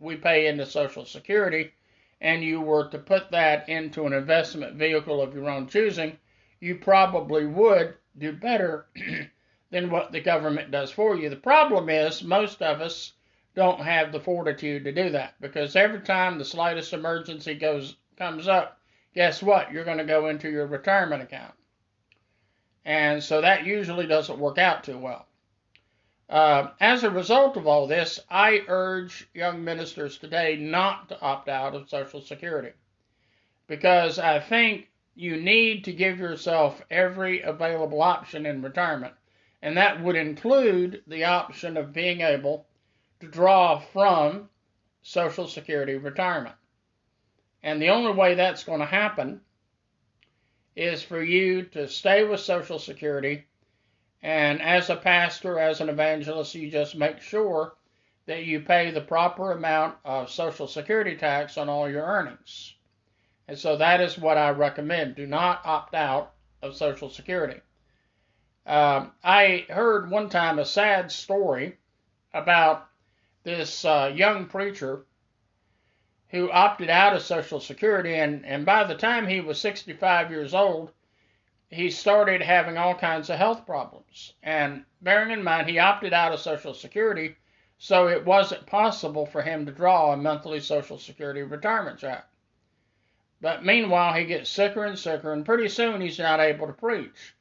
we 0.02 0.16
pay 0.16 0.48
into 0.48 0.66
Social 0.66 1.04
Security 1.04 1.72
and 2.20 2.42
you 2.42 2.60
were 2.60 2.88
to 2.88 2.98
put 2.98 3.30
that 3.30 3.68
into 3.68 4.06
an 4.06 4.12
investment 4.12 4.76
vehicle 4.76 5.22
of 5.22 5.34
your 5.34 5.48
own 5.48 5.66
choosing, 5.68 6.18
you 6.60 6.76
probably 6.76 7.46
would 7.46 7.94
do 8.18 8.32
better 8.32 8.86
than 9.70 9.90
what 9.90 10.12
the 10.12 10.20
government 10.20 10.70
does 10.70 10.90
for 10.90 11.16
you. 11.16 11.28
The 11.28 11.36
problem 11.36 11.88
is, 11.88 12.22
most 12.22 12.62
of 12.62 12.80
us 12.80 13.12
don't 13.54 13.80
have 13.80 14.12
the 14.12 14.20
fortitude 14.20 14.84
to 14.84 14.92
do 14.92 15.10
that 15.10 15.34
because 15.40 15.76
every 15.76 16.00
time 16.00 16.38
the 16.38 16.44
slightest 16.44 16.92
emergency 16.92 17.54
goes 17.54 17.96
comes 18.16 18.46
up, 18.48 18.78
guess 19.14 19.42
what? 19.42 19.72
You're 19.72 19.84
going 19.84 19.98
to 19.98 20.04
go 20.04 20.28
into 20.28 20.50
your 20.50 20.66
retirement 20.66 21.22
account. 21.22 21.54
And 22.84 23.22
so 23.22 23.40
that 23.40 23.64
usually 23.64 24.06
doesn't 24.06 24.38
work 24.38 24.58
out 24.58 24.84
too 24.84 24.98
well. 24.98 25.26
Uh, 26.32 26.70
as 26.80 27.04
a 27.04 27.10
result 27.10 27.58
of 27.58 27.66
all 27.66 27.86
this, 27.86 28.18
I 28.30 28.62
urge 28.66 29.28
young 29.34 29.62
ministers 29.64 30.16
today 30.16 30.56
not 30.56 31.10
to 31.10 31.20
opt 31.20 31.50
out 31.50 31.74
of 31.74 31.90
Social 31.90 32.22
Security 32.22 32.72
because 33.66 34.18
I 34.18 34.40
think 34.40 34.88
you 35.14 35.36
need 35.36 35.84
to 35.84 35.92
give 35.92 36.18
yourself 36.18 36.80
every 36.90 37.42
available 37.42 38.00
option 38.00 38.46
in 38.46 38.62
retirement. 38.62 39.12
And 39.60 39.76
that 39.76 40.02
would 40.02 40.16
include 40.16 41.02
the 41.06 41.24
option 41.24 41.76
of 41.76 41.92
being 41.92 42.22
able 42.22 42.66
to 43.20 43.28
draw 43.28 43.78
from 43.78 44.48
Social 45.02 45.46
Security 45.46 45.96
retirement. 45.96 46.54
And 47.62 47.80
the 47.80 47.90
only 47.90 48.12
way 48.12 48.36
that's 48.36 48.64
going 48.64 48.80
to 48.80 48.86
happen 48.86 49.42
is 50.76 51.02
for 51.02 51.22
you 51.22 51.64
to 51.64 51.88
stay 51.88 52.24
with 52.24 52.40
Social 52.40 52.78
Security. 52.78 53.44
And 54.22 54.62
as 54.62 54.88
a 54.88 54.96
pastor, 54.96 55.58
as 55.58 55.80
an 55.80 55.88
evangelist, 55.88 56.54
you 56.54 56.70
just 56.70 56.94
make 56.94 57.20
sure 57.20 57.74
that 58.26 58.44
you 58.44 58.60
pay 58.60 58.90
the 58.90 59.00
proper 59.00 59.52
amount 59.52 59.96
of 60.04 60.30
Social 60.30 60.68
Security 60.68 61.16
tax 61.16 61.58
on 61.58 61.68
all 61.68 61.90
your 61.90 62.04
earnings. 62.04 62.74
And 63.48 63.58
so 63.58 63.76
that 63.76 64.00
is 64.00 64.16
what 64.16 64.38
I 64.38 64.50
recommend. 64.50 65.16
Do 65.16 65.26
not 65.26 65.66
opt 65.66 65.94
out 65.94 66.34
of 66.62 66.76
Social 66.76 67.10
Security. 67.10 67.60
Um, 68.64 69.10
I 69.24 69.66
heard 69.68 70.08
one 70.08 70.28
time 70.28 70.60
a 70.60 70.64
sad 70.64 71.10
story 71.10 71.78
about 72.32 72.88
this 73.42 73.84
uh, 73.84 74.12
young 74.14 74.46
preacher 74.46 75.04
who 76.28 76.50
opted 76.50 76.88
out 76.88 77.14
of 77.14 77.22
Social 77.22 77.58
Security, 77.58 78.14
and, 78.14 78.46
and 78.46 78.64
by 78.64 78.84
the 78.84 78.94
time 78.94 79.26
he 79.26 79.40
was 79.40 79.60
65 79.60 80.30
years 80.30 80.54
old, 80.54 80.92
he 81.72 81.90
started 81.90 82.42
having 82.42 82.76
all 82.76 82.94
kinds 82.94 83.30
of 83.30 83.38
health 83.38 83.64
problems. 83.64 84.34
And 84.42 84.84
bearing 85.00 85.30
in 85.30 85.42
mind, 85.42 85.70
he 85.70 85.78
opted 85.78 86.12
out 86.12 86.32
of 86.32 86.40
Social 86.40 86.74
Security, 86.74 87.34
so 87.78 88.08
it 88.08 88.26
wasn't 88.26 88.66
possible 88.66 89.24
for 89.24 89.40
him 89.40 89.64
to 89.64 89.72
draw 89.72 90.12
a 90.12 90.16
monthly 90.18 90.60
Social 90.60 90.98
Security 90.98 91.42
retirement 91.42 91.98
check. 91.98 92.26
But 93.40 93.64
meanwhile, 93.64 94.12
he 94.12 94.26
gets 94.26 94.50
sicker 94.50 94.84
and 94.84 94.98
sicker, 94.98 95.32
and 95.32 95.46
pretty 95.46 95.68
soon 95.68 96.02
he's 96.02 96.18
not 96.18 96.40
able 96.40 96.66
to 96.66 96.74
preach. 96.74 97.34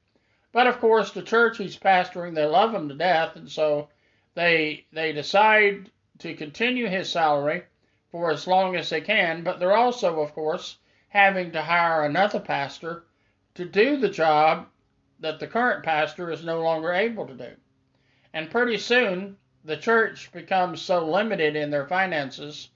But 0.53 0.65
of 0.65 0.79
course, 0.79 1.11
the 1.11 1.23
church 1.23 1.57
he's 1.57 1.77
pastoring, 1.77 2.33
they 2.33 2.45
love 2.45 2.73
him 2.73 2.87
to 2.87 2.95
death, 2.95 3.35
and 3.35 3.51
so 3.51 3.89
they 4.33 4.85
they 4.93 5.11
decide 5.11 5.91
to 6.19 6.35
continue 6.35 6.87
his 6.87 7.09
salary 7.09 7.63
for 8.11 8.31
as 8.31 8.47
long 8.47 8.77
as 8.77 8.89
they 8.89 9.01
can, 9.01 9.43
but 9.43 9.59
they're 9.59 9.75
also, 9.75 10.21
of 10.21 10.33
course, 10.33 10.77
having 11.09 11.51
to 11.51 11.61
hire 11.61 12.05
another 12.05 12.39
pastor 12.39 13.03
to 13.55 13.65
do 13.65 13.97
the 13.97 14.09
job 14.09 14.67
that 15.19 15.39
the 15.39 15.47
current 15.47 15.83
pastor 15.83 16.31
is 16.31 16.43
no 16.43 16.61
longer 16.61 16.91
able 16.93 17.27
to 17.27 17.35
do. 17.35 17.51
And 18.33 18.49
pretty 18.49 18.77
soon, 18.77 19.37
the 19.63 19.77
church 19.77 20.31
becomes 20.31 20.81
so 20.81 21.05
limited 21.05 21.55
in 21.55 21.69
their 21.69 21.87
finances, 21.87 22.69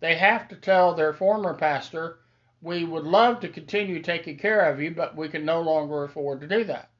they 0.00 0.16
have 0.16 0.48
to 0.48 0.56
tell 0.56 0.94
their 0.94 1.12
former 1.12 1.54
pastor, 1.54 2.18
We 2.60 2.84
would 2.84 3.04
love 3.04 3.40
to 3.40 3.48
continue 3.48 4.02
taking 4.02 4.38
care 4.38 4.70
of 4.70 4.80
you, 4.80 4.92
but 4.92 5.16
we 5.16 5.28
can 5.28 5.44
no 5.44 5.60
longer 5.60 6.04
afford 6.04 6.40
to 6.40 6.46
do 6.46 6.64
that. 6.64 6.90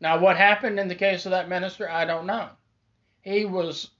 Now, 0.00 0.18
what 0.18 0.36
happened 0.36 0.78
in 0.80 0.88
the 0.88 0.94
case 0.94 1.26
of 1.26 1.30
that 1.30 1.48
minister, 1.48 1.88
I 1.88 2.04
don't 2.04 2.26
know. 2.26 2.50
He 3.22 3.44
was 3.44 3.90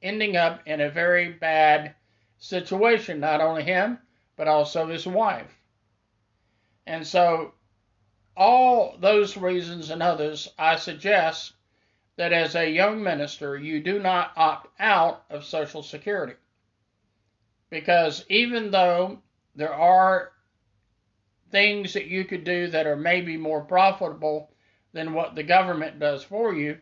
ending 0.00 0.36
up 0.36 0.60
in 0.66 0.80
a 0.80 0.90
very 0.90 1.32
bad 1.32 1.94
situation, 2.38 3.20
not 3.20 3.40
only 3.40 3.62
him, 3.62 3.98
but 4.36 4.48
also 4.48 4.86
his 4.86 5.06
wife. 5.06 5.54
And 6.86 7.06
so, 7.06 7.54
all 8.36 8.96
those 8.98 9.36
reasons 9.36 9.90
and 9.90 10.02
others, 10.02 10.48
I 10.58 10.76
suggest 10.76 11.52
that 12.16 12.32
as 12.32 12.54
a 12.54 12.70
young 12.70 13.02
minister, 13.02 13.56
you 13.56 13.80
do 13.82 13.98
not 13.98 14.32
opt 14.36 14.68
out 14.80 15.24
of 15.30 15.44
Social 15.44 15.82
Security. 15.82 16.34
Because 17.70 18.24
even 18.28 18.70
though 18.70 19.20
there 19.54 19.74
are 19.74 20.32
things 21.50 21.92
that 21.94 22.06
you 22.06 22.24
could 22.24 22.44
do 22.44 22.68
that 22.68 22.86
are 22.86 22.96
maybe 22.96 23.36
more 23.36 23.62
profitable 23.62 24.50
than 24.92 25.14
what 25.14 25.34
the 25.34 25.42
government 25.42 25.98
does 25.98 26.22
for 26.22 26.54
you, 26.54 26.78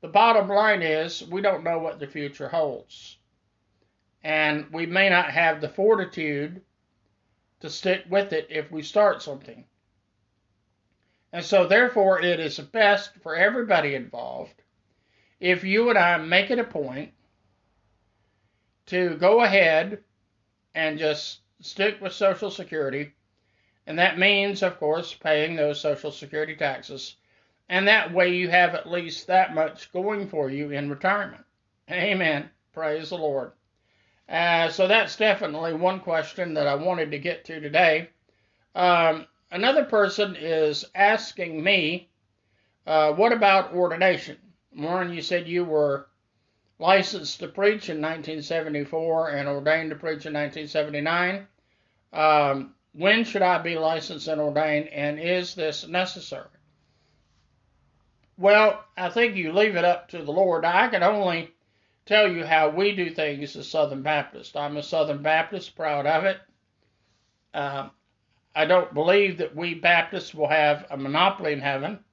the 0.00 0.08
bottom 0.08 0.48
line 0.48 0.82
is 0.82 1.26
we 1.28 1.40
don't 1.40 1.64
know 1.64 1.78
what 1.78 1.98
the 1.98 2.06
future 2.06 2.48
holds 2.48 3.18
and 4.24 4.66
we 4.72 4.86
may 4.86 5.10
not 5.10 5.30
have 5.30 5.60
the 5.60 5.68
fortitude 5.68 6.62
to 7.60 7.68
stick 7.68 8.04
with 8.08 8.32
it 8.32 8.46
if 8.50 8.72
we 8.72 8.82
start 8.82 9.22
something. 9.22 9.64
And 11.34 11.44
so, 11.44 11.66
therefore, 11.66 12.20
it 12.20 12.38
is 12.38 12.60
best 12.60 13.16
for 13.16 13.34
everybody 13.34 13.96
involved 13.96 14.54
if 15.40 15.64
you 15.64 15.90
and 15.90 15.98
I 15.98 16.16
make 16.18 16.52
it 16.52 16.60
a 16.60 16.64
point 16.64 17.12
to 18.86 19.16
go 19.16 19.42
ahead 19.42 20.04
and 20.76 20.96
just 20.96 21.40
stick 21.60 22.00
with 22.00 22.12
Social 22.12 22.52
Security. 22.52 23.14
And 23.84 23.98
that 23.98 24.16
means, 24.16 24.62
of 24.62 24.78
course, 24.78 25.12
paying 25.12 25.56
those 25.56 25.80
Social 25.80 26.12
Security 26.12 26.54
taxes. 26.54 27.16
And 27.68 27.88
that 27.88 28.14
way 28.14 28.28
you 28.28 28.48
have 28.50 28.76
at 28.76 28.88
least 28.88 29.26
that 29.26 29.56
much 29.56 29.90
going 29.90 30.28
for 30.28 30.48
you 30.48 30.70
in 30.70 30.88
retirement. 30.88 31.44
Amen. 31.90 32.48
Praise 32.72 33.10
the 33.10 33.18
Lord. 33.18 33.50
Uh, 34.28 34.68
so 34.68 34.86
that's 34.86 35.16
definitely 35.16 35.74
one 35.74 35.98
question 35.98 36.54
that 36.54 36.68
I 36.68 36.76
wanted 36.76 37.10
to 37.10 37.18
get 37.18 37.44
to 37.46 37.58
today. 37.58 38.10
Um, 38.76 39.26
another 39.54 39.84
person 39.84 40.36
is 40.36 40.84
asking 40.94 41.62
me, 41.62 42.10
uh, 42.86 43.12
what 43.12 43.32
about 43.32 43.72
ordination? 43.72 44.36
Warren, 44.76 45.14
you 45.14 45.22
said 45.22 45.48
you 45.48 45.64
were 45.64 46.08
licensed 46.80 47.38
to 47.38 47.48
preach 47.48 47.88
in 47.88 48.02
1974 48.02 49.30
and 49.30 49.48
ordained 49.48 49.90
to 49.90 49.96
preach 49.96 50.26
in 50.26 50.34
1979. 50.34 51.46
Um, 52.12 52.74
when 52.92 53.24
should 53.24 53.42
I 53.42 53.58
be 53.58 53.78
licensed 53.78 54.28
and 54.28 54.40
ordained, 54.40 54.88
and 54.88 55.20
is 55.20 55.54
this 55.54 55.86
necessary? 55.86 56.48
Well, 58.36 58.84
I 58.96 59.08
think 59.08 59.36
you 59.36 59.52
leave 59.52 59.76
it 59.76 59.84
up 59.84 60.08
to 60.08 60.22
the 60.22 60.32
Lord. 60.32 60.64
I 60.64 60.88
can 60.88 61.04
only 61.04 61.50
tell 62.06 62.30
you 62.30 62.44
how 62.44 62.70
we 62.70 62.94
do 62.94 63.10
things 63.10 63.54
as 63.54 63.68
Southern 63.68 64.02
Baptists. 64.02 64.56
I'm 64.56 64.76
a 64.76 64.82
Southern 64.82 65.22
Baptist, 65.22 65.76
proud 65.76 66.06
of 66.06 66.24
it. 66.24 66.38
Uh, 67.52 67.88
I 68.54 68.66
don't 68.66 68.94
believe 68.94 69.38
that 69.38 69.56
we 69.56 69.74
Baptists 69.74 70.32
will 70.32 70.48
have 70.48 70.86
a 70.90 70.96
monopoly 70.96 71.52
in 71.52 71.60
heaven. 71.60 72.04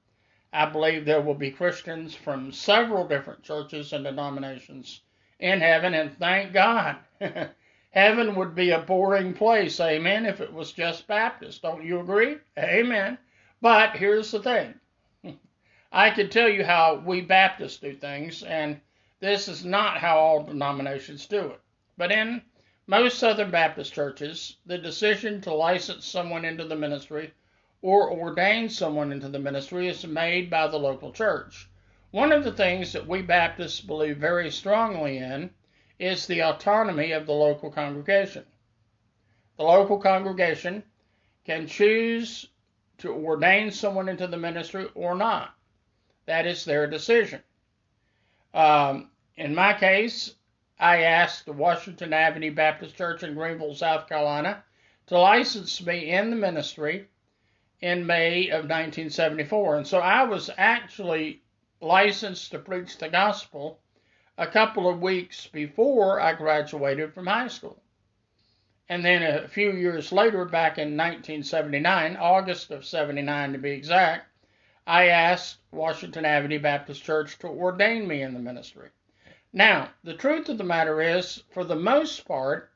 I 0.52 0.66
believe 0.66 1.04
there 1.04 1.20
will 1.20 1.34
be 1.34 1.50
Christians 1.50 2.14
from 2.14 2.52
several 2.52 3.06
different 3.06 3.42
churches 3.42 3.92
and 3.92 4.04
denominations 4.04 5.00
in 5.38 5.60
heaven, 5.60 5.94
and 5.94 6.16
thank 6.18 6.52
God. 6.52 6.96
heaven 7.90 8.34
would 8.34 8.54
be 8.54 8.70
a 8.70 8.78
boring 8.80 9.34
place, 9.34 9.78
amen, 9.80 10.26
if 10.26 10.40
it 10.40 10.52
was 10.52 10.72
just 10.72 11.06
Baptist. 11.06 11.62
Don't 11.62 11.84
you 11.84 12.00
agree? 12.00 12.38
Amen. 12.58 13.18
But 13.60 13.96
here's 13.96 14.32
the 14.32 14.42
thing 14.42 14.74
I 15.92 16.10
could 16.10 16.32
tell 16.32 16.48
you 16.48 16.64
how 16.64 16.96
we 16.96 17.20
Baptists 17.20 17.78
do 17.78 17.94
things, 17.94 18.42
and 18.42 18.80
this 19.20 19.46
is 19.46 19.64
not 19.64 19.98
how 19.98 20.18
all 20.18 20.42
denominations 20.42 21.26
do 21.26 21.46
it. 21.46 21.60
But 21.96 22.10
in 22.10 22.42
most 22.86 23.18
Southern 23.18 23.50
Baptist 23.50 23.92
churches, 23.92 24.56
the 24.66 24.78
decision 24.78 25.40
to 25.42 25.54
license 25.54 26.04
someone 26.04 26.44
into 26.44 26.64
the 26.64 26.76
ministry 26.76 27.32
or 27.80 28.10
ordain 28.10 28.68
someone 28.68 29.12
into 29.12 29.28
the 29.28 29.38
ministry 29.38 29.88
is 29.88 30.06
made 30.06 30.50
by 30.50 30.66
the 30.66 30.78
local 30.78 31.12
church. 31.12 31.68
One 32.10 32.32
of 32.32 32.44
the 32.44 32.52
things 32.52 32.92
that 32.92 33.06
we 33.06 33.22
Baptists 33.22 33.80
believe 33.80 34.18
very 34.18 34.50
strongly 34.50 35.18
in 35.18 35.50
is 35.98 36.26
the 36.26 36.42
autonomy 36.42 37.12
of 37.12 37.26
the 37.26 37.32
local 37.32 37.70
congregation. 37.70 38.44
The 39.56 39.64
local 39.64 39.98
congregation 39.98 40.82
can 41.44 41.66
choose 41.66 42.48
to 42.98 43.12
ordain 43.12 43.70
someone 43.70 44.08
into 44.08 44.26
the 44.26 44.36
ministry 44.36 44.88
or 44.94 45.14
not. 45.14 45.54
That 46.26 46.46
is 46.46 46.64
their 46.64 46.86
decision. 46.86 47.42
Um, 48.54 49.10
in 49.36 49.54
my 49.54 49.72
case, 49.74 50.34
I 50.78 51.02
asked 51.02 51.46
the 51.46 51.52
Washington 51.52 52.12
Avenue 52.12 52.54
Baptist 52.54 52.96
Church 52.96 53.22
in 53.22 53.34
Greenville, 53.34 53.74
South 53.74 54.08
Carolina, 54.08 54.64
to 55.06 55.18
license 55.18 55.84
me 55.84 56.10
in 56.10 56.30
the 56.30 56.36
ministry 56.36 57.08
in 57.80 58.06
May 58.06 58.48
of 58.48 58.64
1974. 58.64 59.76
And 59.76 59.86
so 59.86 59.98
I 59.98 60.24
was 60.24 60.50
actually 60.56 61.42
licensed 61.80 62.52
to 62.52 62.58
preach 62.58 62.96
the 62.96 63.08
gospel 63.08 63.80
a 64.38 64.46
couple 64.46 64.88
of 64.88 65.02
weeks 65.02 65.46
before 65.46 66.20
I 66.20 66.32
graduated 66.32 67.12
from 67.12 67.26
high 67.26 67.48
school. 67.48 67.82
And 68.88 69.04
then 69.04 69.22
a 69.22 69.48
few 69.48 69.72
years 69.72 70.12
later, 70.12 70.44
back 70.44 70.78
in 70.78 70.96
1979, 70.96 72.16
August 72.16 72.70
of 72.70 72.84
79 72.84 73.52
to 73.52 73.58
be 73.58 73.70
exact, 73.70 74.28
I 74.86 75.08
asked 75.08 75.58
Washington 75.70 76.24
Avenue 76.24 76.60
Baptist 76.60 77.02
Church 77.02 77.38
to 77.38 77.46
ordain 77.46 78.06
me 78.06 78.22
in 78.22 78.34
the 78.34 78.40
ministry. 78.40 78.90
Now, 79.52 79.90
the 80.02 80.14
truth 80.14 80.48
of 80.48 80.56
the 80.56 80.64
matter 80.64 81.02
is, 81.02 81.42
for 81.50 81.62
the 81.62 81.76
most 81.76 82.24
part, 82.26 82.70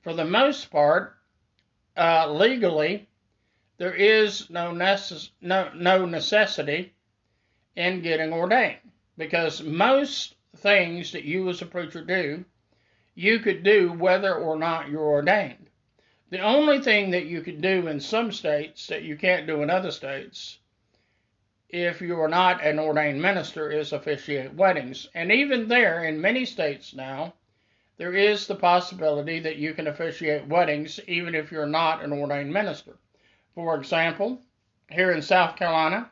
for 0.00 0.14
the 0.14 0.24
most 0.24 0.70
part, 0.70 1.18
uh, 1.96 2.32
legally, 2.32 3.08
there 3.76 3.94
is 3.94 4.48
no, 4.48 4.70
necess- 4.70 5.30
no, 5.42 5.70
no 5.74 6.06
necessity 6.06 6.94
in 7.76 8.00
getting 8.00 8.32
ordained 8.32 8.90
because 9.18 9.62
most 9.62 10.34
things 10.56 11.12
that 11.12 11.24
you 11.24 11.48
as 11.50 11.60
a 11.60 11.66
preacher 11.66 12.02
do, 12.02 12.44
you 13.14 13.40
could 13.40 13.62
do 13.62 13.92
whether 13.92 14.34
or 14.34 14.56
not 14.56 14.88
you're 14.88 15.00
ordained. 15.00 15.68
The 16.30 16.40
only 16.40 16.80
thing 16.80 17.10
that 17.10 17.26
you 17.26 17.42
could 17.42 17.60
do 17.60 17.86
in 17.88 18.00
some 18.00 18.32
states 18.32 18.86
that 18.86 19.02
you 19.02 19.16
can't 19.16 19.46
do 19.46 19.62
in 19.62 19.68
other 19.68 19.90
states 19.90 20.58
if 21.72 22.02
you 22.02 22.20
are 22.20 22.28
not 22.28 22.62
an 22.62 22.78
ordained 22.78 23.20
minister, 23.20 23.70
is 23.70 23.92
officiate 23.92 24.52
weddings. 24.52 25.08
And 25.14 25.32
even 25.32 25.68
there, 25.68 26.04
in 26.04 26.20
many 26.20 26.44
states 26.44 26.94
now, 26.94 27.32
there 27.96 28.14
is 28.14 28.46
the 28.46 28.54
possibility 28.54 29.40
that 29.40 29.56
you 29.56 29.72
can 29.72 29.86
officiate 29.86 30.46
weddings 30.46 31.00
even 31.08 31.34
if 31.34 31.50
you're 31.50 31.66
not 31.66 32.04
an 32.04 32.12
ordained 32.12 32.52
minister. 32.52 32.98
For 33.54 33.74
example, 33.76 34.42
here 34.90 35.12
in 35.12 35.22
South 35.22 35.56
Carolina, 35.56 36.10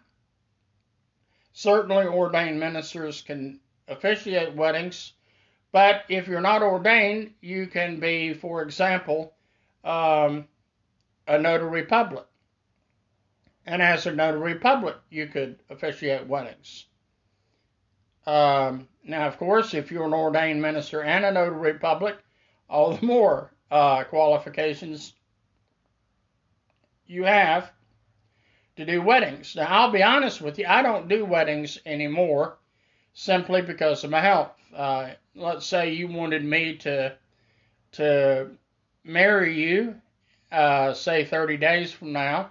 certainly 1.53 2.07
ordained 2.07 2.59
ministers 2.59 3.21
can 3.21 3.61
officiate 3.87 4.55
weddings, 4.55 5.13
but 5.73 6.05
if 6.09 6.27
you're 6.27 6.41
not 6.41 6.63
ordained, 6.63 7.35
you 7.43 7.67
can 7.67 8.01
be, 8.01 8.33
for 8.33 8.63
example, 8.63 9.35
um, 9.85 10.47
a 11.27 11.39
notary 11.39 11.85
public 11.85 12.25
and 13.71 13.81
as 13.81 14.05
a 14.05 14.11
notary 14.13 14.57
public, 14.57 14.97
you 15.11 15.29
could 15.29 15.61
officiate 15.71 16.27
weddings. 16.27 16.87
Um, 18.27 18.89
now, 19.05 19.29
of 19.29 19.39
course, 19.39 19.75
if 19.75 19.93
you're 19.93 20.07
an 20.07 20.13
ordained 20.13 20.61
minister 20.61 21.03
and 21.05 21.25
a 21.25 21.31
notary 21.31 21.75
public, 21.75 22.17
all 22.69 22.95
the 22.95 23.07
more 23.07 23.53
uh, 23.71 24.03
qualifications 24.05 25.13
you 27.07 27.23
have 27.23 27.71
to 28.75 28.85
do 28.85 29.01
weddings. 29.01 29.55
Now, 29.55 29.67
I'll 29.69 29.93
be 29.93 30.03
honest 30.03 30.41
with 30.41 30.59
you, 30.59 30.67
I 30.67 30.83
don't 30.83 31.07
do 31.07 31.25
weddings 31.25 31.79
anymore 31.87 32.59
simply 33.15 33.63
because 33.63 34.03
of 34.03 34.11
my 34.11 34.21
health. 34.21 34.51
Uh, 34.75 35.11
let's 35.37 35.65
say 35.65 35.93
you 35.93 36.09
wanted 36.09 36.45
me 36.45 36.77
to 36.79 37.17
to 37.93 38.51
marry 39.05 39.55
you, 39.55 39.95
uh, 40.51 40.93
say 40.93 41.25
30 41.25 41.57
days 41.57 41.93
from 41.93 42.13
now. 42.13 42.51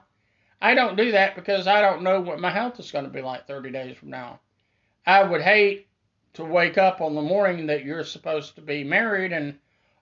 I 0.62 0.74
don't 0.74 0.98
do 0.98 1.12
that 1.12 1.36
because 1.36 1.68
I 1.68 1.82
don't 1.82 2.04
know 2.04 2.20
what 2.20 2.40
my 2.40 2.52
health 2.52 2.80
is 2.80 2.92
going 2.92 3.06
to 3.06 3.12
be 3.12 3.22
like 3.22 3.48
30 3.48 3.72
days 3.72 3.98
from 3.98 4.10
now. 4.10 4.40
I 5.06 5.24
would 5.24 5.42
hate 5.42 5.88
to 6.34 6.44
wake 6.44 6.78
up 6.78 7.02
on 7.02 7.16
the 7.16 7.22
morning 7.22 7.68
that 7.68 7.86
you're 7.86 8.04
supposed 8.04 8.56
to 8.56 8.62
be 8.62 8.84
married 8.84 9.32
and 9.32 9.58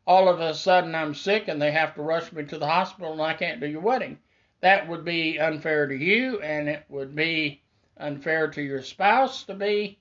all 0.05 0.27
of 0.27 0.39
a 0.39 0.53
sudden 0.53 0.95
I'm 0.95 1.13
sick 1.13 1.47
and 1.47 1.61
they 1.61 1.71
have 1.71 1.95
to 1.95 2.01
rush 2.01 2.31
me 2.31 2.43
to 2.45 2.57
the 2.57 2.67
hospital 2.67 3.13
and 3.13 3.21
I 3.21 3.33
can't 3.33 3.59
do 3.59 3.67
your 3.67 3.81
wedding. 3.81 4.19
That 4.61 4.87
would 4.87 5.05
be 5.05 5.39
unfair 5.39 5.87
to 5.87 5.95
you 5.95 6.41
and 6.41 6.67
it 6.67 6.85
would 6.89 7.15
be 7.15 7.61
unfair 7.99 8.47
to 8.47 8.61
your 8.61 8.81
spouse 8.81 9.43
to 9.43 9.53
be, 9.53 9.99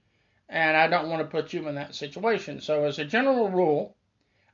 and 0.48 0.76
I 0.76 0.86
don't 0.86 1.08
want 1.08 1.22
to 1.22 1.28
put 1.28 1.52
you 1.52 1.68
in 1.68 1.74
that 1.74 1.94
situation. 1.94 2.60
So, 2.60 2.84
as 2.84 2.98
a 2.98 3.04
general 3.04 3.50
rule, 3.50 3.96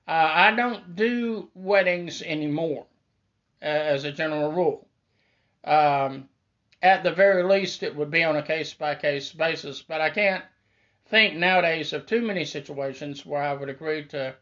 uh, 0.08 0.30
I 0.32 0.52
don't 0.52 0.96
do 0.96 1.48
weddings 1.54 2.22
anymore, 2.22 2.86
uh, 3.60 3.66
as 3.66 4.04
a 4.04 4.12
general 4.12 4.52
rule. 4.52 4.86
Um, 5.64 6.28
at 6.82 7.04
the 7.04 7.12
very 7.12 7.42
least, 7.42 7.82
it 7.82 7.94
would 7.94 8.10
be 8.10 8.24
on 8.24 8.36
a 8.36 8.42
case 8.42 8.74
by 8.74 8.94
case 8.94 9.32
basis, 9.32 9.82
but 9.82 10.00
I 10.00 10.10
can't 10.10 10.44
think 11.06 11.36
nowadays 11.36 11.92
of 11.92 12.06
too 12.06 12.22
many 12.22 12.44
situations 12.44 13.24
where 13.24 13.42
I 13.42 13.52
would 13.52 13.68
agree 13.68 14.04
to 14.06 14.34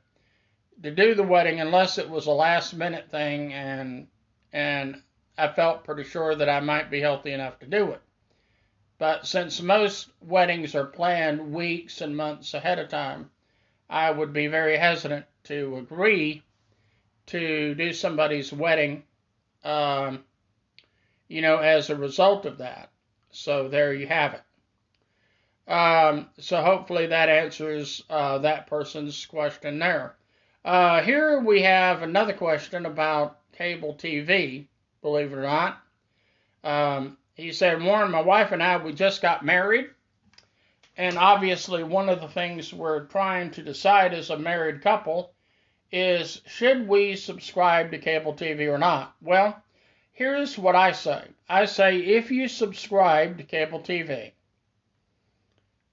to 0.82 0.90
do 0.90 1.14
the 1.14 1.22
wedding 1.22 1.60
unless 1.60 1.98
it 1.98 2.08
was 2.08 2.26
a 2.26 2.32
last 2.32 2.72
minute 2.72 3.10
thing 3.10 3.52
and 3.52 4.06
and 4.52 5.02
I 5.36 5.48
felt 5.48 5.84
pretty 5.84 6.04
sure 6.04 6.34
that 6.34 6.48
I 6.48 6.60
might 6.60 6.90
be 6.90 7.00
healthy 7.00 7.32
enough 7.32 7.58
to 7.60 7.66
do 7.66 7.90
it. 7.90 8.00
But 8.98 9.26
since 9.26 9.60
most 9.60 10.10
weddings 10.20 10.74
are 10.74 10.84
planned 10.84 11.52
weeks 11.52 12.00
and 12.00 12.16
months 12.16 12.52
ahead 12.54 12.78
of 12.78 12.88
time, 12.88 13.30
I 13.88 14.10
would 14.10 14.32
be 14.32 14.46
very 14.46 14.76
hesitant 14.76 15.26
to 15.44 15.78
agree 15.78 16.42
to 17.26 17.74
do 17.74 17.92
somebody's 17.92 18.52
wedding 18.52 19.04
um, 19.64 20.24
you 21.30 21.40
know, 21.40 21.58
as 21.58 21.88
a 21.88 21.96
result 21.96 22.44
of 22.44 22.58
that. 22.58 22.90
So 23.30 23.68
there 23.68 23.94
you 23.94 24.08
have 24.08 24.34
it. 24.34 25.72
Um, 25.72 26.28
so 26.40 26.60
hopefully 26.60 27.06
that 27.06 27.28
answers 27.28 28.02
uh, 28.10 28.38
that 28.38 28.66
person's 28.66 29.24
question 29.26 29.78
there. 29.78 30.16
Uh, 30.64 31.00
here 31.02 31.38
we 31.38 31.62
have 31.62 32.02
another 32.02 32.32
question 32.32 32.84
about 32.84 33.38
cable 33.52 33.94
TV, 33.94 34.66
believe 35.02 35.32
it 35.32 35.36
or 35.36 35.42
not. 35.42 35.80
Um, 36.64 37.16
he 37.34 37.52
said, 37.52 37.80
Warren, 37.80 38.10
my 38.10 38.20
wife 38.20 38.50
and 38.50 38.62
I, 38.62 38.78
we 38.78 38.92
just 38.92 39.22
got 39.22 39.44
married. 39.44 39.88
And 40.96 41.16
obviously, 41.16 41.84
one 41.84 42.08
of 42.08 42.20
the 42.20 42.28
things 42.28 42.74
we're 42.74 43.04
trying 43.04 43.52
to 43.52 43.62
decide 43.62 44.12
as 44.12 44.30
a 44.30 44.38
married 44.38 44.82
couple 44.82 45.32
is 45.92 46.42
should 46.46 46.88
we 46.88 47.14
subscribe 47.14 47.92
to 47.92 47.98
cable 47.98 48.34
TV 48.34 48.68
or 48.68 48.78
not? 48.78 49.14
Well, 49.22 49.62
Here's 50.20 50.58
what 50.58 50.76
I 50.76 50.92
say 50.92 51.28
I 51.48 51.64
say 51.64 51.96
if 51.96 52.30
you 52.30 52.46
subscribe 52.46 53.38
to 53.38 53.42
cable 53.42 53.80
TV, 53.80 54.32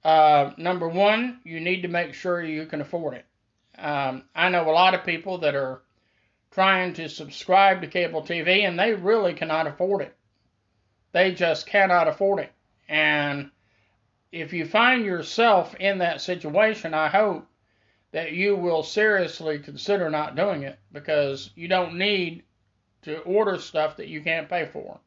uh, 0.04 0.52
number 0.58 0.90
one, 0.90 1.40
you 1.46 1.62
need 1.62 1.84
to 1.84 1.88
make 1.88 2.14
sure 2.14 2.44
you 2.44 2.66
can 2.66 2.82
afford 2.82 3.14
it. 3.14 3.26
Um, 3.80 4.26
I 4.36 4.50
know 4.50 4.70
a 4.70 4.72
lot 4.72 4.96
of 4.96 5.06
people 5.06 5.38
that 5.38 5.56
are 5.56 5.82
trying 6.52 6.94
to 6.96 7.08
subscribe 7.08 7.80
to 7.80 7.88
cable 7.88 8.22
TV 8.22 8.68
and 8.68 8.78
they 8.78 8.94
really 8.94 9.34
cannot 9.34 9.66
afford 9.66 10.02
it. 10.02 10.14
They 11.14 11.34
just 11.34 11.66
cannot 11.66 12.10
afford 12.10 12.42
it. 12.42 12.52
And 12.90 13.50
if 14.34 14.52
you 14.52 14.66
find 14.66 15.06
yourself 15.06 15.74
in 15.76 16.00
that 16.00 16.20
situation, 16.20 16.94
I 16.94 17.08
hope 17.08 17.48
that 18.12 18.34
you 18.34 18.58
will 18.58 18.84
seriously 18.84 19.60
consider 19.60 20.10
not 20.10 20.36
doing 20.36 20.64
it 20.64 20.78
because 20.92 21.50
you 21.56 21.70
don't 21.70 21.98
need 21.98 22.44
to 23.08 23.20
order 23.20 23.58
stuff 23.58 23.96
that 23.96 24.10
you 24.10 24.22
can't 24.22 24.50
pay 24.50 24.66
for. 24.66 25.00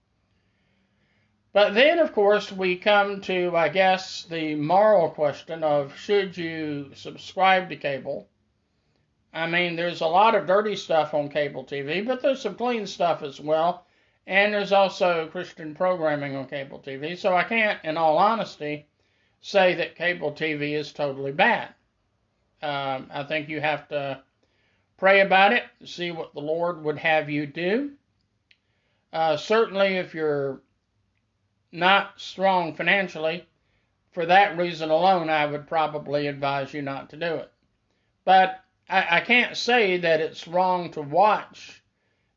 But 1.53 1.75
then, 1.75 1.99
of 1.99 2.13
course, 2.13 2.51
we 2.51 2.77
come 2.77 3.21
to, 3.23 3.55
I 3.55 3.69
guess, 3.69 4.25
the 4.25 4.55
moral 4.55 5.11
question 5.11 5.63
of 5.63 5.97
should 5.99 6.37
you 6.37 6.93
subscribe 6.95 7.69
to 7.69 7.77
cable? 7.77 8.29
I 9.35 9.47
mean, 9.49 9.77
there's 9.77 10.01
a 10.01 10.07
lot 10.07 10.35
of 10.35 10.47
dirty 10.47 10.77
stuff 10.77 11.13
on 11.13 11.29
cable 11.29 11.65
TV, 11.65 12.07
but 12.07 12.23
there's 12.23 12.41
some 12.41 12.55
clean 12.55 12.87
stuff 12.87 13.23
as 13.23 13.39
well. 13.39 13.87
And 14.27 14.55
there's 14.55 14.73
also 14.73 15.29
Christian 15.29 15.75
programming 15.75 16.37
on 16.37 16.47
cable 16.47 16.79
TV. 16.79 17.19
So 17.19 17.37
I 17.37 17.45
can't, 17.45 17.85
in 17.85 17.97
all 17.97 18.17
honesty, 18.17 18.87
say 19.41 19.75
that 19.75 19.97
cable 19.97 20.33
TV 20.33 20.73
is 20.73 20.93
totally 20.93 21.33
bad. 21.33 21.75
Um, 22.63 23.11
I 23.13 23.25
think 23.25 23.49
you 23.49 23.61
have 23.61 23.89
to 23.89 24.23
pray 25.01 25.23
about 25.23 25.55
it, 25.55 25.65
see 25.85 26.13
what 26.13 26.35
the 26.35 26.41
Lord 26.41 26.85
would 26.85 26.99
have 26.99 27.29
you 27.31 27.47
do. 27.47 27.93
Uh, 29.13 29.37
certainly, 29.37 29.97
if 29.97 30.15
you're 30.15 30.61
not 31.73 32.21
strong 32.21 32.75
financially, 32.75 33.47
for 34.13 34.27
that 34.27 34.59
reason 34.59 34.91
alone, 34.91 35.31
I 35.31 35.47
would 35.47 35.67
probably 35.67 36.27
advise 36.27 36.75
you 36.75 36.83
not 36.83 37.11
to 37.11 37.17
do 37.17 37.35
it. 37.37 37.51
But 38.25 38.63
I, 38.91 39.19
I 39.19 39.21
can't 39.21 39.57
say 39.57 39.97
that 39.97 40.21
it's 40.21 40.47
wrong 40.47 40.91
to 40.93 41.01
watch 41.01 41.83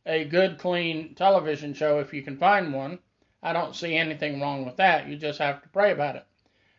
a 0.05 0.23
good, 0.23 0.57
clean 0.57 1.15
television 1.15 1.73
show 1.73 1.99
if 1.99 2.13
you 2.13 2.21
can 2.21 2.37
find 2.37 2.73
one. 2.73 2.99
I 3.41 3.51
don't 3.51 3.75
see 3.75 3.95
anything 3.95 4.39
wrong 4.39 4.65
with 4.65 4.77
that. 4.77 5.07
You 5.07 5.17
just 5.17 5.39
have 5.39 5.61
to 5.63 5.69
pray 5.69 5.91
about 5.91 6.15
it. 6.15 6.25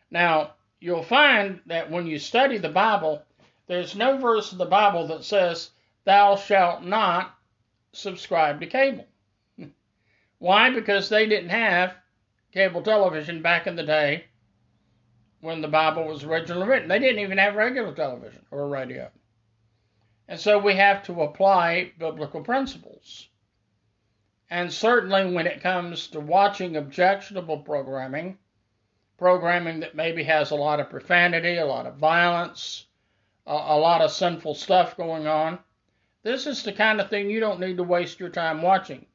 Now, 0.09 0.53
you'll 0.79 1.03
find 1.03 1.59
that 1.67 1.91
when 1.91 2.07
you 2.07 2.17
study 2.17 2.57
the 2.57 2.69
Bible, 2.69 3.21
there's 3.67 3.95
no 3.95 4.17
verse 4.17 4.51
of 4.51 4.57
the 4.57 4.65
Bible 4.65 5.07
that 5.07 5.23
says, 5.23 5.69
Thou 6.05 6.35
shalt 6.35 6.83
not 6.83 7.35
subscribe 7.91 8.59
to 8.61 8.67
cable. 8.67 9.07
Why? 10.37 10.69
Because 10.69 11.09
they 11.09 11.27
didn't 11.27 11.49
have 11.49 11.95
cable 12.51 12.81
television 12.81 13.41
back 13.41 13.67
in 13.67 13.75
the 13.75 13.83
day 13.83 14.25
when 15.41 15.61
the 15.61 15.67
Bible 15.67 16.05
was 16.05 16.23
originally 16.23 16.67
written. 16.67 16.87
They 16.87 16.99
didn't 16.99 17.21
even 17.21 17.37
have 17.37 17.55
regular 17.55 17.93
television 17.93 18.45
or 18.51 18.67
radio. 18.67 19.11
And 20.27 20.39
so 20.39 20.57
we 20.57 20.75
have 20.75 21.03
to 21.03 21.21
apply 21.21 21.91
biblical 21.99 22.41
principles. 22.41 23.29
And 24.49 24.71
certainly 24.71 25.33
when 25.33 25.47
it 25.47 25.61
comes 25.61 26.07
to 26.07 26.19
watching 26.19 26.77
objectionable 26.77 27.59
programming, 27.59 28.37
programming 29.17 29.79
that 29.81 29.95
maybe 29.95 30.23
has 30.23 30.51
a 30.51 30.55
lot 30.55 30.79
of 30.79 30.89
profanity, 30.89 31.57
a 31.57 31.65
lot 31.65 31.85
of 31.85 31.97
violence, 31.97 32.85
a, 33.45 33.53
a 33.53 33.77
lot 33.77 34.01
of 34.01 34.11
sinful 34.11 34.55
stuff 34.55 34.97
going 34.97 35.27
on, 35.27 35.59
this 36.25 36.47
is 36.47 36.63
the 36.63 36.73
kind 36.73 36.99
of 36.99 37.07
thing 37.07 37.29
you 37.29 37.39
don't 37.39 37.59
need 37.59 37.77
to 37.77 37.83
waste 37.83 38.19
your 38.19 38.29
time 38.29 38.63
watching. 38.63 39.05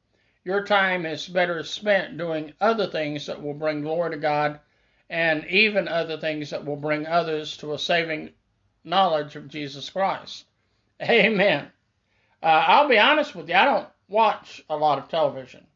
Your 0.45 0.63
time 0.63 1.05
is 1.05 1.27
better 1.27 1.61
spent 1.61 2.17
doing 2.17 2.53
other 2.61 2.87
things 2.87 3.25
that 3.25 3.43
will 3.43 3.53
bring 3.53 3.81
glory 3.81 4.11
to 4.11 4.17
God 4.17 4.61
and 5.09 5.45
even 5.47 5.89
other 5.89 6.17
things 6.17 6.51
that 6.51 6.63
will 6.63 6.77
bring 6.77 7.05
others 7.05 7.57
to 7.57 7.73
a 7.73 7.77
saving 7.77 8.31
knowledge 8.85 9.35
of 9.35 9.49
Jesus 9.49 9.89
Christ. 9.89 10.45
Amen. 11.01 11.69
Uh, 12.41 12.45
I'll 12.45 12.87
be 12.87 12.97
honest 12.97 13.35
with 13.35 13.49
you, 13.49 13.55
I 13.55 13.65
don't 13.65 13.89
watch 14.07 14.63
a 14.69 14.77
lot 14.77 14.97
of 14.97 15.09
television. 15.09 15.67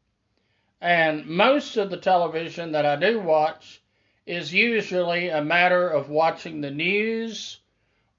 And 0.80 1.26
most 1.26 1.76
of 1.76 1.90
the 1.90 1.98
television 1.98 2.72
that 2.72 2.86
I 2.86 2.96
do 2.96 3.20
watch 3.20 3.82
is 4.26 4.54
usually 4.54 5.28
a 5.28 5.44
matter 5.44 5.90
of 5.90 6.10
watching 6.10 6.62
the 6.62 6.72
news 6.72 7.60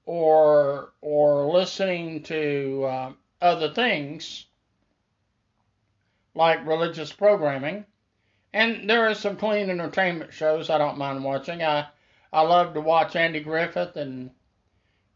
or 0.07 0.93
or 1.01 1.51
listening 1.51 2.23
to 2.23 2.85
uh, 2.85 3.11
other 3.41 3.73
things 3.73 4.45
like 6.33 6.65
religious 6.65 7.11
programming. 7.11 7.85
And 8.53 8.89
there 8.89 9.09
are 9.09 9.13
some 9.13 9.35
clean 9.35 9.69
entertainment 9.69 10.33
shows 10.33 10.69
I 10.69 10.77
don't 10.77 10.97
mind 10.97 11.25
watching. 11.25 11.61
I 11.61 11.87
I 12.31 12.41
love 12.41 12.73
to 12.73 12.81
watch 12.81 13.17
Andy 13.17 13.41
Griffith 13.41 13.97
and 13.97 14.31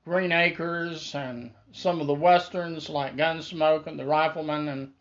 Green 0.03 0.33
Acres 0.33 1.15
and 1.15 1.51
some 1.71 2.01
of 2.01 2.07
the 2.07 2.13
westerns 2.13 2.89
like 2.89 3.15
Gunsmoke 3.15 3.87
and 3.87 3.97
The 3.97 4.05
Rifleman 4.05 4.67
and 4.67 4.91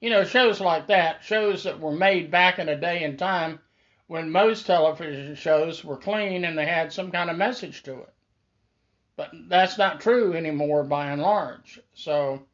you 0.00 0.10
know 0.10 0.22
shows 0.22 0.60
like 0.60 0.86
that, 0.88 1.24
shows 1.24 1.64
that 1.64 1.80
were 1.80 1.92
made 1.92 2.30
back 2.30 2.58
in 2.58 2.68
a 2.68 2.78
day 2.78 3.04
and 3.04 3.18
time 3.18 3.60
when 4.06 4.30
most 4.30 4.66
television 4.66 5.34
shows 5.34 5.82
were 5.82 5.96
clean 5.96 6.44
and 6.44 6.58
they 6.58 6.66
had 6.66 6.92
some 6.92 7.10
kind 7.10 7.30
of 7.30 7.38
message 7.38 7.82
to 7.84 8.00
it. 8.00 8.12
But 9.16 9.30
that's 9.48 9.76
not 9.76 10.00
true 10.00 10.34
anymore 10.34 10.84
by 10.84 11.10
and 11.10 11.20
large. 11.20 11.80
So 11.94 12.46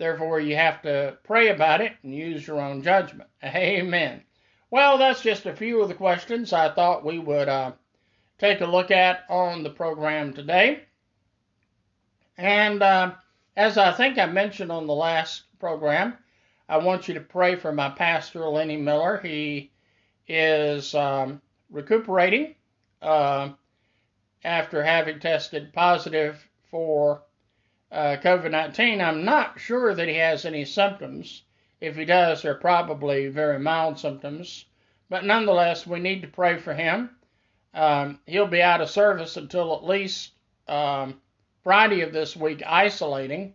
Therefore, 0.00 0.40
you 0.40 0.56
have 0.56 0.80
to 0.82 1.18
pray 1.24 1.48
about 1.48 1.82
it 1.82 1.92
and 2.02 2.14
use 2.14 2.46
your 2.46 2.58
own 2.58 2.82
judgment. 2.82 3.28
Amen. 3.44 4.22
Well, 4.70 4.96
that's 4.96 5.20
just 5.20 5.44
a 5.44 5.54
few 5.54 5.82
of 5.82 5.88
the 5.88 5.94
questions 5.94 6.54
I 6.54 6.70
thought 6.70 7.04
we 7.04 7.18
would 7.18 7.50
uh, 7.50 7.72
take 8.38 8.62
a 8.62 8.66
look 8.66 8.90
at 8.90 9.24
on 9.28 9.62
the 9.62 9.68
program 9.68 10.32
today. 10.32 10.84
And 12.38 12.82
uh, 12.82 13.12
as 13.58 13.76
I 13.76 13.92
think 13.92 14.16
I 14.16 14.24
mentioned 14.24 14.72
on 14.72 14.86
the 14.86 14.94
last 14.94 15.42
program, 15.58 16.16
I 16.66 16.78
want 16.78 17.06
you 17.06 17.12
to 17.12 17.20
pray 17.20 17.56
for 17.56 17.70
my 17.70 17.90
pastor, 17.90 18.48
Lenny 18.48 18.78
Miller. 18.78 19.20
He 19.22 19.70
is 20.26 20.94
um, 20.94 21.42
recuperating 21.68 22.54
uh, 23.02 23.50
after 24.44 24.82
having 24.82 25.20
tested 25.20 25.72
positive 25.72 26.48
for 26.70 27.22
uh, 27.92 28.16
COVID 28.22 28.50
19, 28.52 29.00
I'm 29.00 29.24
not 29.24 29.60
sure 29.60 29.94
that 29.94 30.08
he 30.08 30.16
has 30.16 30.44
any 30.44 30.64
symptoms. 30.64 31.42
If 31.80 31.96
he 31.96 32.04
does, 32.04 32.42
they're 32.42 32.54
probably 32.54 33.28
very 33.28 33.58
mild 33.58 33.98
symptoms. 33.98 34.66
But 35.08 35.24
nonetheless, 35.24 35.86
we 35.86 35.98
need 35.98 36.22
to 36.22 36.28
pray 36.28 36.58
for 36.58 36.72
him. 36.72 37.10
Um, 37.74 38.20
he'll 38.26 38.46
be 38.46 38.62
out 38.62 38.80
of 38.80 38.90
service 38.90 39.36
until 39.36 39.74
at 39.74 39.84
least 39.84 40.32
um, 40.68 41.20
Friday 41.62 42.02
of 42.02 42.12
this 42.12 42.36
week, 42.36 42.62
isolating. 42.66 43.54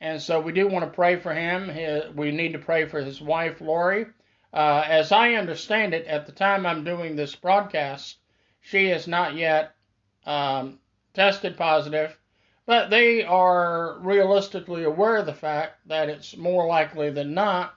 And 0.00 0.20
so 0.20 0.40
we 0.40 0.52
do 0.52 0.66
want 0.66 0.84
to 0.84 0.90
pray 0.90 1.16
for 1.16 1.32
him. 1.32 2.16
we 2.16 2.32
need 2.32 2.52
to 2.54 2.58
pray 2.58 2.86
for 2.86 3.00
his 3.00 3.20
wife, 3.20 3.60
Lori. 3.60 4.06
Uh, 4.52 4.84
as 4.86 5.12
I 5.12 5.34
understand 5.34 5.94
it, 5.94 6.06
at 6.06 6.26
the 6.26 6.32
time 6.32 6.66
I'm 6.66 6.84
doing 6.84 7.14
this 7.14 7.34
broadcast, 7.34 8.18
she 8.60 8.88
is 8.88 9.06
not 9.06 9.34
yet 9.36 9.74
um, 10.26 10.78
tested 11.14 11.56
positive 11.56 12.16
but 12.64 12.90
they 12.90 13.24
are 13.24 13.98
realistically 13.98 14.84
aware 14.84 15.16
of 15.16 15.26
the 15.26 15.34
fact 15.34 15.86
that 15.88 16.08
it's 16.08 16.36
more 16.36 16.66
likely 16.66 17.10
than 17.10 17.34
not 17.34 17.74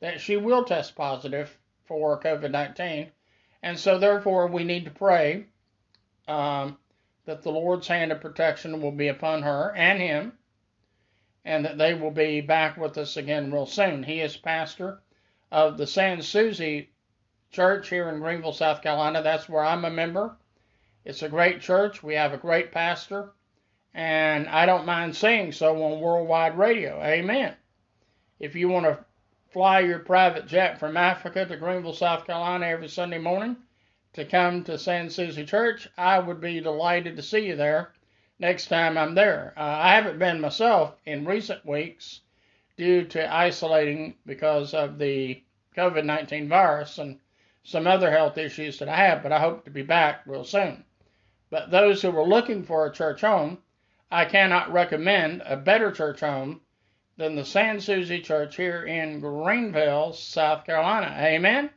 that 0.00 0.20
she 0.20 0.36
will 0.36 0.64
test 0.64 0.94
positive 0.94 1.56
for 1.86 2.20
COVID 2.20 2.50
19. 2.50 3.10
And 3.62 3.78
so, 3.78 3.98
therefore, 3.98 4.46
we 4.46 4.62
need 4.62 4.84
to 4.84 4.90
pray 4.90 5.46
um, 6.28 6.76
that 7.24 7.42
the 7.42 7.50
Lord's 7.50 7.88
hand 7.88 8.12
of 8.12 8.20
protection 8.20 8.82
will 8.82 8.92
be 8.92 9.08
upon 9.08 9.42
her 9.42 9.74
and 9.74 9.98
him, 9.98 10.38
and 11.44 11.64
that 11.64 11.78
they 11.78 11.94
will 11.94 12.10
be 12.10 12.42
back 12.42 12.76
with 12.76 12.98
us 12.98 13.16
again 13.16 13.50
real 13.50 13.66
soon. 13.66 14.02
He 14.02 14.20
is 14.20 14.36
pastor 14.36 15.00
of 15.50 15.78
the 15.78 15.86
Sans 15.86 16.28
Souci 16.28 16.90
Church 17.50 17.88
here 17.88 18.10
in 18.10 18.20
Greenville, 18.20 18.52
South 18.52 18.82
Carolina. 18.82 19.22
That's 19.22 19.48
where 19.48 19.64
I'm 19.64 19.86
a 19.86 19.90
member. 19.90 20.36
It's 21.06 21.22
a 21.22 21.28
great 21.28 21.60
church. 21.60 22.02
We 22.02 22.14
have 22.14 22.32
a 22.32 22.36
great 22.36 22.72
pastor 22.72 23.30
and 23.94 24.48
I 24.48 24.66
don't 24.66 24.84
mind 24.86 25.14
saying 25.14 25.52
so 25.52 25.80
on 25.84 26.00
worldwide 26.00 26.58
radio. 26.58 27.00
Amen. 27.00 27.54
If 28.40 28.56
you 28.56 28.68
want 28.68 28.86
to 28.86 28.98
fly 29.52 29.78
your 29.80 30.00
private 30.00 30.48
jet 30.48 30.80
from 30.80 30.96
Africa 30.96 31.46
to 31.46 31.56
Greenville, 31.56 31.92
South 31.92 32.26
Carolina 32.26 32.66
every 32.66 32.88
Sunday 32.88 33.18
morning 33.18 33.54
to 34.14 34.24
come 34.24 34.64
to 34.64 34.76
Sans 34.76 35.14
Souci 35.14 35.44
Church, 35.44 35.86
I 35.96 36.18
would 36.18 36.40
be 36.40 36.58
delighted 36.58 37.14
to 37.14 37.22
see 37.22 37.46
you 37.46 37.54
there 37.54 37.92
next 38.40 38.66
time 38.66 38.98
I'm 38.98 39.14
there. 39.14 39.54
Uh, 39.56 39.60
I 39.60 39.94
haven't 39.94 40.18
been 40.18 40.40
myself 40.40 40.96
in 41.06 41.24
recent 41.24 41.64
weeks 41.64 42.22
due 42.76 43.04
to 43.04 43.32
isolating 43.32 44.16
because 44.26 44.74
of 44.74 44.98
the 44.98 45.40
COVID 45.76 46.04
19 46.04 46.48
virus 46.48 46.98
and 46.98 47.20
some 47.62 47.86
other 47.86 48.10
health 48.10 48.36
issues 48.38 48.80
that 48.80 48.88
I 48.88 48.96
have, 48.96 49.22
but 49.22 49.30
I 49.30 49.38
hope 49.38 49.64
to 49.66 49.70
be 49.70 49.82
back 49.82 50.22
real 50.26 50.42
soon. 50.42 50.84
But 51.48 51.70
those 51.70 52.02
who 52.02 52.16
are 52.18 52.26
looking 52.26 52.64
for 52.64 52.86
a 52.86 52.92
church 52.92 53.20
home, 53.20 53.58
I 54.10 54.24
cannot 54.24 54.72
recommend 54.72 55.42
a 55.46 55.56
better 55.56 55.92
church 55.92 56.18
home 56.18 56.60
than 57.16 57.36
the 57.36 57.44
Sans 57.44 57.84
Souci 57.84 58.20
Church 58.20 58.56
here 58.56 58.84
in 58.84 59.20
Greenville, 59.20 60.12
South 60.12 60.64
Carolina. 60.64 61.16
Amen? 61.18 61.70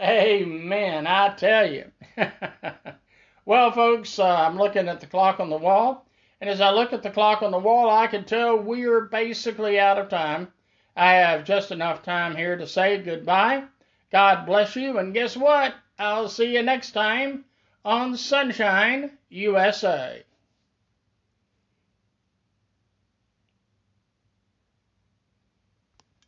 Amen. 0.00 1.06
I 1.08 1.34
tell 1.34 1.68
you. 1.68 1.90
well, 3.44 3.72
folks, 3.72 4.20
uh, 4.20 4.24
I'm 4.24 4.56
looking 4.56 4.88
at 4.88 5.00
the 5.00 5.06
clock 5.06 5.40
on 5.40 5.50
the 5.50 5.56
wall. 5.56 6.06
And 6.40 6.48
as 6.48 6.60
I 6.60 6.70
look 6.70 6.92
at 6.92 7.02
the 7.02 7.10
clock 7.10 7.42
on 7.42 7.50
the 7.50 7.58
wall, 7.58 7.90
I 7.90 8.06
can 8.06 8.24
tell 8.24 8.56
we're 8.56 9.06
basically 9.06 9.80
out 9.80 9.98
of 9.98 10.08
time. 10.08 10.52
I 10.96 11.14
have 11.14 11.44
just 11.44 11.72
enough 11.72 12.02
time 12.02 12.36
here 12.36 12.56
to 12.56 12.68
say 12.68 12.98
goodbye. 12.98 13.64
God 14.12 14.46
bless 14.46 14.76
you. 14.76 14.98
And 14.98 15.12
guess 15.12 15.36
what? 15.36 15.74
I'll 15.98 16.28
see 16.28 16.54
you 16.54 16.62
next 16.62 16.92
time 16.92 17.44
on 17.88 18.12
Sonshine 18.12 19.10
USA. 19.30 20.22